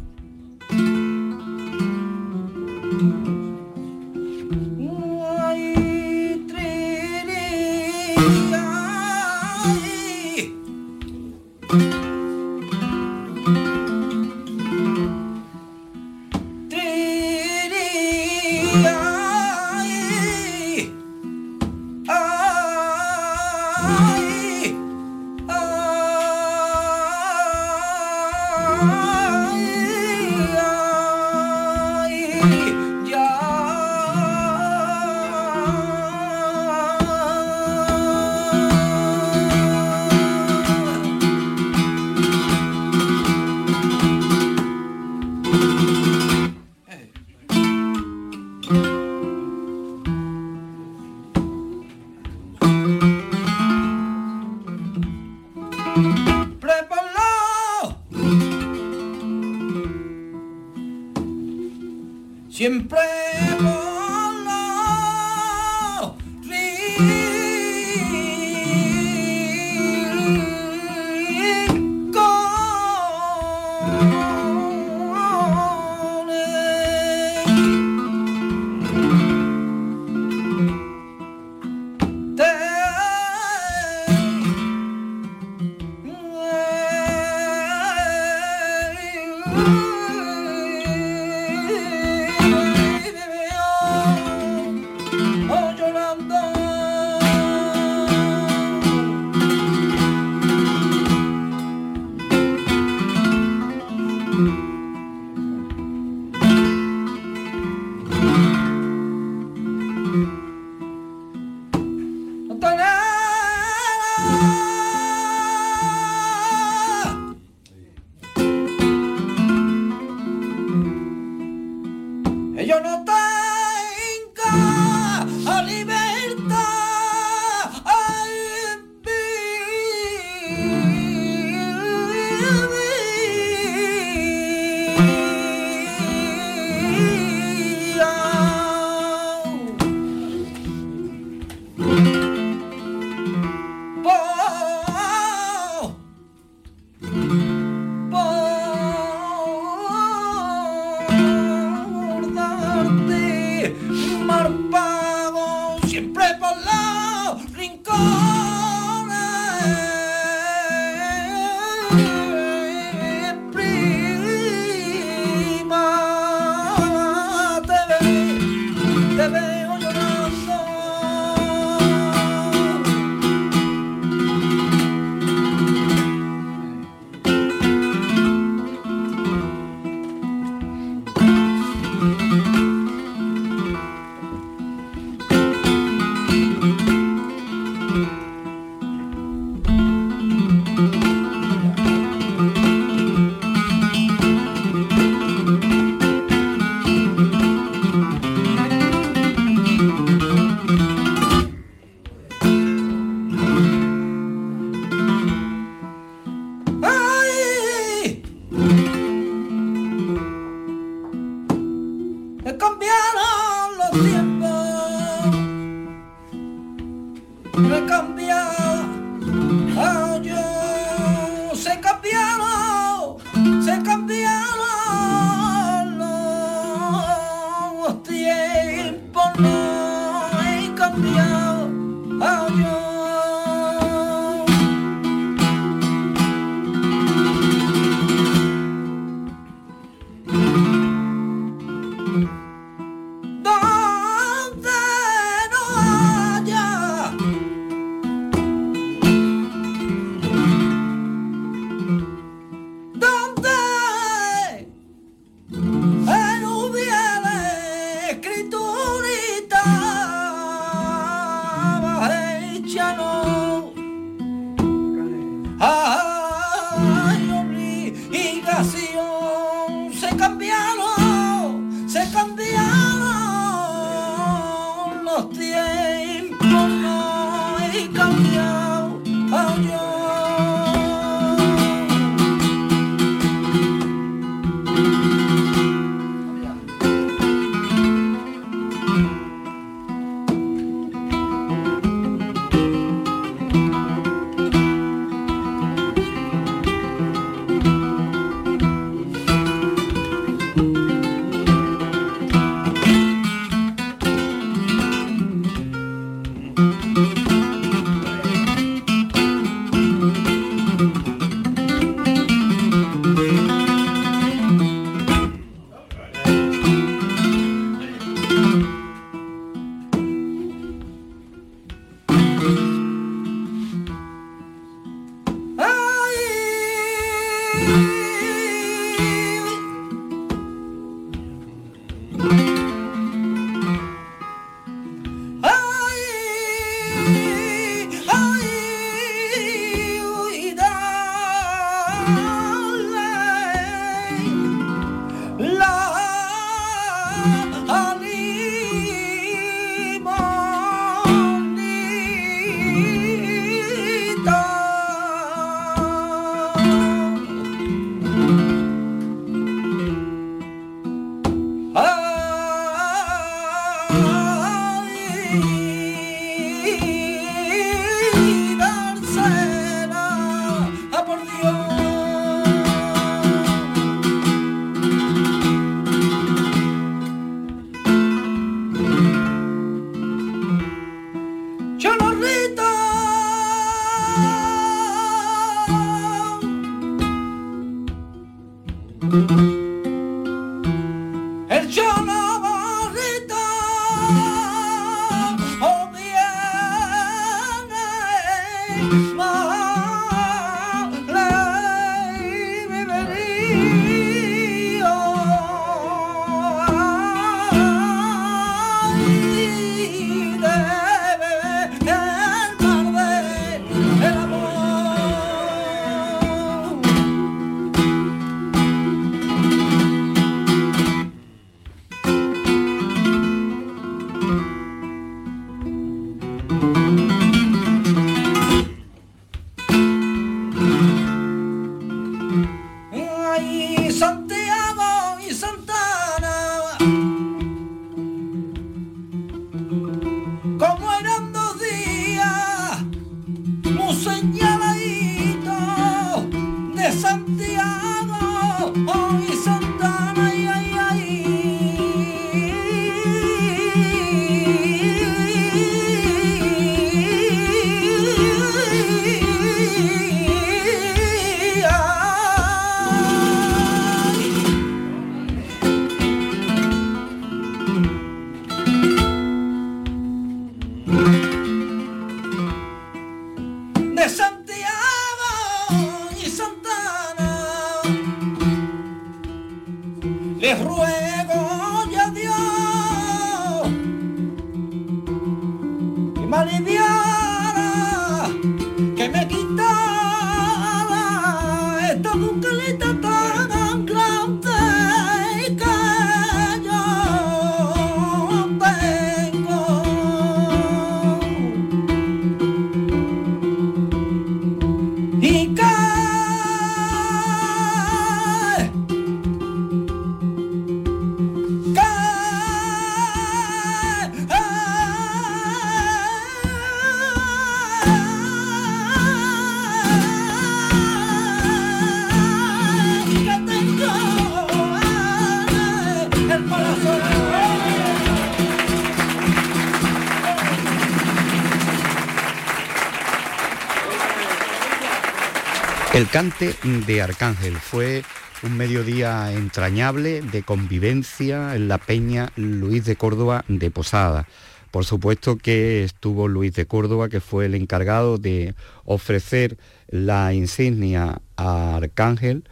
[536.21, 538.03] De Arcángel fue
[538.43, 544.27] un mediodía entrañable de convivencia en la peña Luis de Córdoba de Posada.
[544.69, 548.53] Por supuesto que estuvo Luis de Córdoba, que fue el encargado de
[548.85, 549.57] ofrecer
[549.87, 552.43] la insignia a Arcángel.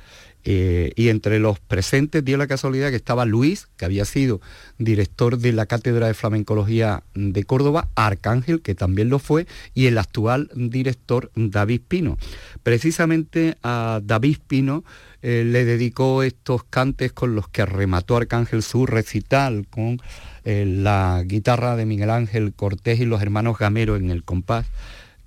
[0.46, 4.40] Eh, y entre los presentes dio la casualidad que estaba Luis, que había sido
[4.78, 9.98] director de la Cátedra de Flamencología de Córdoba, Arcángel, que también lo fue, y el
[9.98, 12.18] actual director David Pino.
[12.64, 14.84] Precisamente a David Pino
[15.22, 20.02] eh, le dedicó estos cantes con los que remató Arcángel su recital con
[20.46, 24.68] eh, la guitarra de Miguel Ángel Cortés y los hermanos Gamero en el compás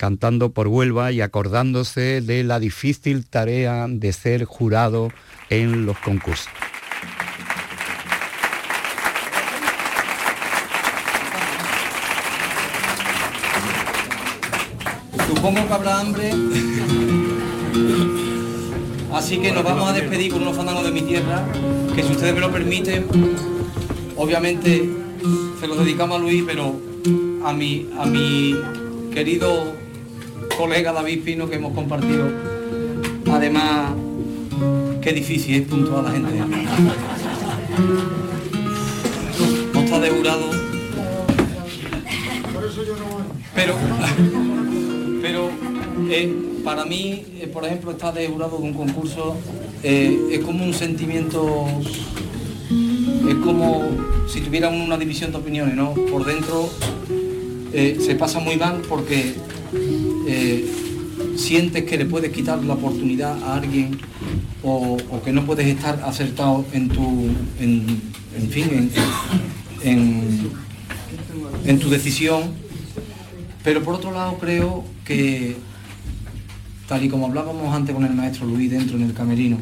[0.02, 5.12] cantando por Huelva y acordándose de la difícil tarea de ser jurado
[5.48, 6.48] en los concursos.
[15.28, 16.32] Supongo que habrá hambre.
[19.14, 21.46] Así que nos vamos a despedir con unos fandangos de mi tierra,
[21.94, 23.06] que si ustedes me lo permiten,
[24.16, 24.90] obviamente
[25.60, 26.74] se los dedicamos a Luis, pero
[27.44, 28.56] a mi, a mi
[29.14, 29.80] querido
[30.56, 32.30] colega David Pino que hemos compartido.
[33.30, 33.92] Además,
[35.00, 36.30] qué difícil es puntuar a la gente.
[39.72, 40.50] No está deurado.
[43.54, 43.74] Pero,
[45.20, 45.50] pero
[46.10, 46.34] eh,
[46.64, 49.36] para mí, eh, por ejemplo, estar de jurado de un concurso
[49.82, 51.66] eh, es como un sentimiento,
[52.70, 53.82] es como
[54.28, 55.92] si tuviera una división de opiniones, ¿no?
[56.10, 56.68] Por dentro
[57.72, 59.34] se pasa muy mal porque
[60.32, 60.64] eh,
[61.36, 63.98] sientes que le puedes quitar la oportunidad a alguien
[64.62, 67.28] o, que no puedes estar acertado en tu,
[67.60, 68.00] en,
[68.40, 68.90] en fin, en,
[69.90, 70.50] en-
[71.64, 72.42] en tu decisión.
[73.62, 75.56] Pero por otro lado creo que,
[76.88, 79.58] tal y como hablábamos antes con el maestro Luis dentro en el camerino,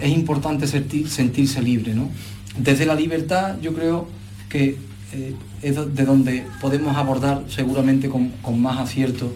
[0.00, 2.10] es importante sentir- sentirse libre, ¿no?
[2.58, 4.08] Desde la libertad yo creo
[4.48, 4.76] que
[5.12, 9.32] eh, es de donde podemos abordar seguramente con, con más acierto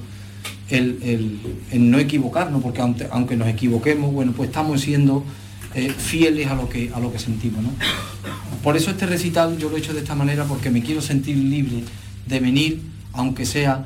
[0.69, 1.41] el,
[1.73, 5.25] el- no equivocarnos, porque aunque, aunque nos equivoquemos, bueno, pues estamos siendo
[5.75, 7.71] eh, fieles a lo, que, a lo que sentimos, ¿no?
[8.63, 11.37] Por eso este recital yo lo he hecho de esta manera, porque me quiero sentir
[11.37, 11.83] libre
[12.27, 12.81] de venir,
[13.13, 13.85] aunque sea,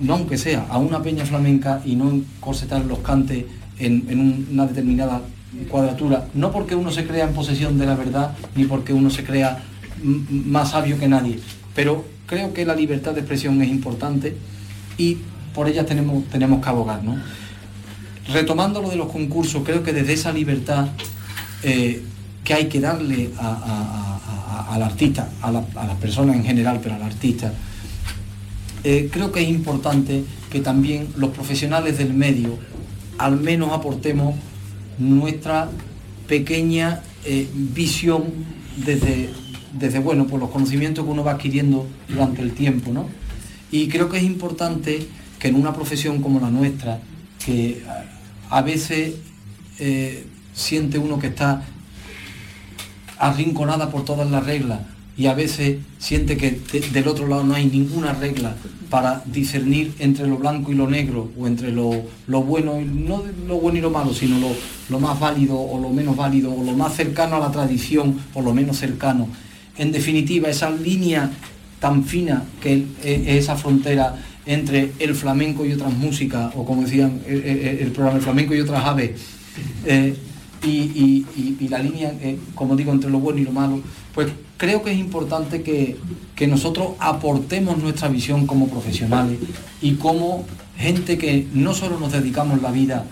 [0.00, 3.44] no aunque sea, a una peña flamenca y no corsetar los cantes
[3.78, 5.22] en, en un- una determinada
[5.70, 9.24] cuadratura, no porque uno se crea en posesión de la verdad, ni porque uno se
[9.24, 9.64] crea
[10.02, 11.38] más sabio que nadie,
[11.74, 14.36] pero creo que la libertad de expresión es importante
[14.98, 15.18] y
[15.54, 17.02] por ella tenemos, tenemos que abogar.
[17.02, 17.16] ¿no?
[18.32, 20.88] Retomando lo de los concursos, creo que desde esa libertad
[21.62, 22.02] eh,
[22.44, 27.52] que hay que darle al artista, a, las personas en general, pero al artista,
[28.84, 32.58] eh, creo que es importante que también los profesionales del medio
[33.18, 34.34] al menos aportemos
[34.98, 35.68] nuestra
[36.28, 38.24] pequeña eh, visión
[38.76, 39.30] desde,
[39.72, 42.92] desde bueno, por los conocimientos que uno va adquiriendo durante el tiempo.
[42.92, 43.06] ¿no?
[43.70, 45.06] Y creo que es importante
[45.38, 47.00] que en una profesión como la nuestra,
[47.44, 47.82] que
[48.50, 49.14] a veces
[49.78, 51.62] eh, siente uno que está
[53.18, 54.80] arrinconada por todas las reglas
[55.16, 56.60] y a veces siente que
[56.92, 58.54] del otro lado no hay ninguna regla
[58.90, 63.78] para discernir entre lo blanco y lo negro o entre lo, bueno, no lo bueno
[63.78, 64.36] y lo malo, sino
[64.90, 68.42] lo, más válido o lo menos válido o lo más cercano a la tradición o
[68.42, 69.28] lo menos cercano.
[69.78, 71.30] En definitiva, esa línea
[71.80, 74.16] tan fina que es esa frontera
[74.46, 78.84] entre el flamenco y otras músicas, o como decían el, programa, el flamenco y otras
[78.84, 79.10] aves,
[79.84, 80.16] eh,
[80.62, 83.80] y, la línea, eh, como digo, entre lo bueno y lo malo,
[84.14, 85.96] pues creo que es importante que,
[86.46, 89.38] nosotros aportemos nuestra visión como profesionales
[89.80, 90.44] y como
[90.76, 93.04] gente que no solo nos dedicamos la vida,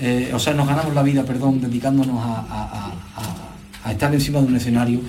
[0.00, 2.92] eh, o sea, nos ganamos la vida, perdón, dedicándonos a,
[3.92, 5.00] estar encima de un escenario,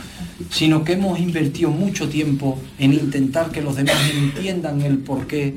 [0.50, 5.56] sino que hemos invertido mucho tiempo en intentar que los demás entiendan el porqué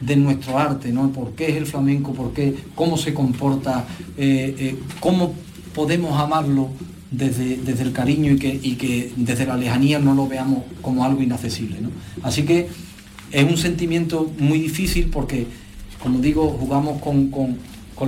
[0.00, 1.10] de nuestro arte, ¿no?
[1.10, 2.12] ¿Por qué es el flamenco?
[2.12, 2.32] ¿Por?
[2.74, 3.86] ¿Cómo se comporta?
[4.16, 5.34] Eh, ¿Cómo
[5.74, 6.70] podemos amarlo
[7.10, 11.22] desde, desde el cariño y que, que, desde la lejanía no lo veamos como algo
[11.22, 11.76] inaccesible.
[12.22, 12.68] Así que
[13.32, 15.46] es un sentimiento muy difícil porque,
[16.02, 17.58] como digo, jugamos con,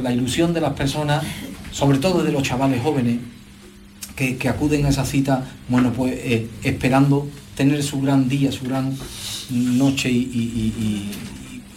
[0.02, 1.24] la ilusión de las personas,
[1.70, 3.18] sobre todo de los chavales jóvenes,
[4.18, 8.96] que, acuden a esa cita, bueno, pues eh, esperando tener su gran día, su gran
[9.50, 11.10] noche y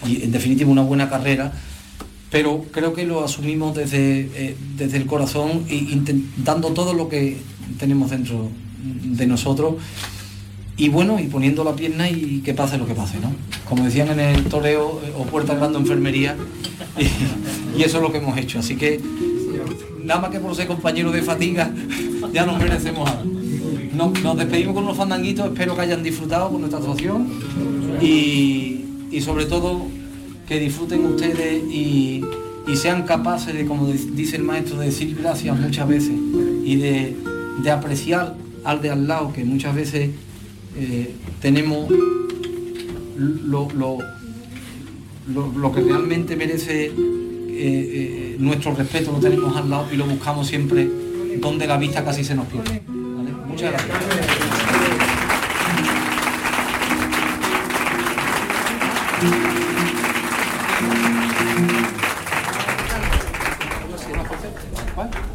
[0.04, 1.54] en definitiva una buena carrera
[2.32, 5.86] pero creo que lo asumimos desde, eh, desde el corazón e
[6.38, 7.38] dando todo lo que
[7.78, 8.50] tenemos dentro
[8.82, 9.76] de nosotros
[10.78, 13.36] y bueno, y poniendo la pierna y que pase lo que pase, ¿no?
[13.68, 16.36] Como decían en el toreo eh, o puerta grande enfermería,
[17.78, 18.60] y, eso es lo que hemos hecho.
[18.60, 19.00] Así que
[20.04, 21.70] nada más que por ser compañero de fatiga,
[22.34, 23.32] ya nos merecemos algo.
[23.94, 27.28] Nos, despedimos con unos fandanguitos, espero que hayan disfrutado con nuestra actuación
[28.02, 29.86] y, y sobre todo
[30.48, 32.22] que disfruten ustedes y,
[32.76, 36.14] sean capaces de, como dice el maestro, de decir gracias muchas veces
[36.64, 37.16] y de,
[37.72, 40.10] apreciar al de al lado, que muchas veces
[40.78, 41.90] eh, tenemos
[43.18, 43.68] lo,
[45.74, 46.92] que realmente merece eh,
[47.50, 50.90] eh, nuestro respeto, lo tenemos al lado y lo buscamos siempre
[51.40, 52.82] donde la vista casi se nos pierde.
[53.48, 53.98] Muchas gracias.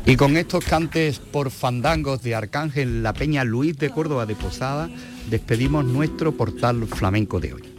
[0.08, 4.88] Y con estos cantes por fandangos de Arcángel La Peña Luis de Córdoba de Posada,
[5.28, 7.74] despedimos nuestro portal flamenco de hoy.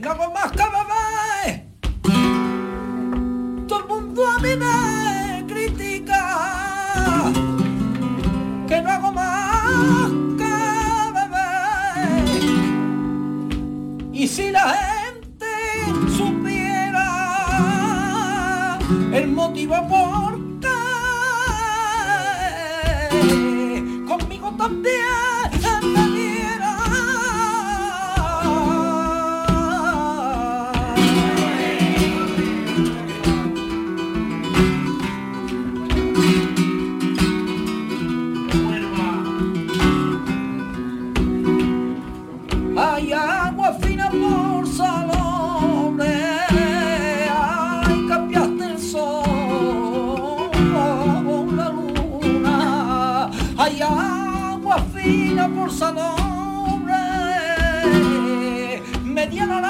[0.00, 0.52] No más.
[3.66, 4.40] Todo el mundo a
[14.40, 15.52] si la gente
[16.16, 17.06] supiera
[19.12, 20.30] el motivo por
[24.92, 25.29] Hay
[59.46, 59.69] me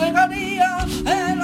[0.00, 1.40] entregaría el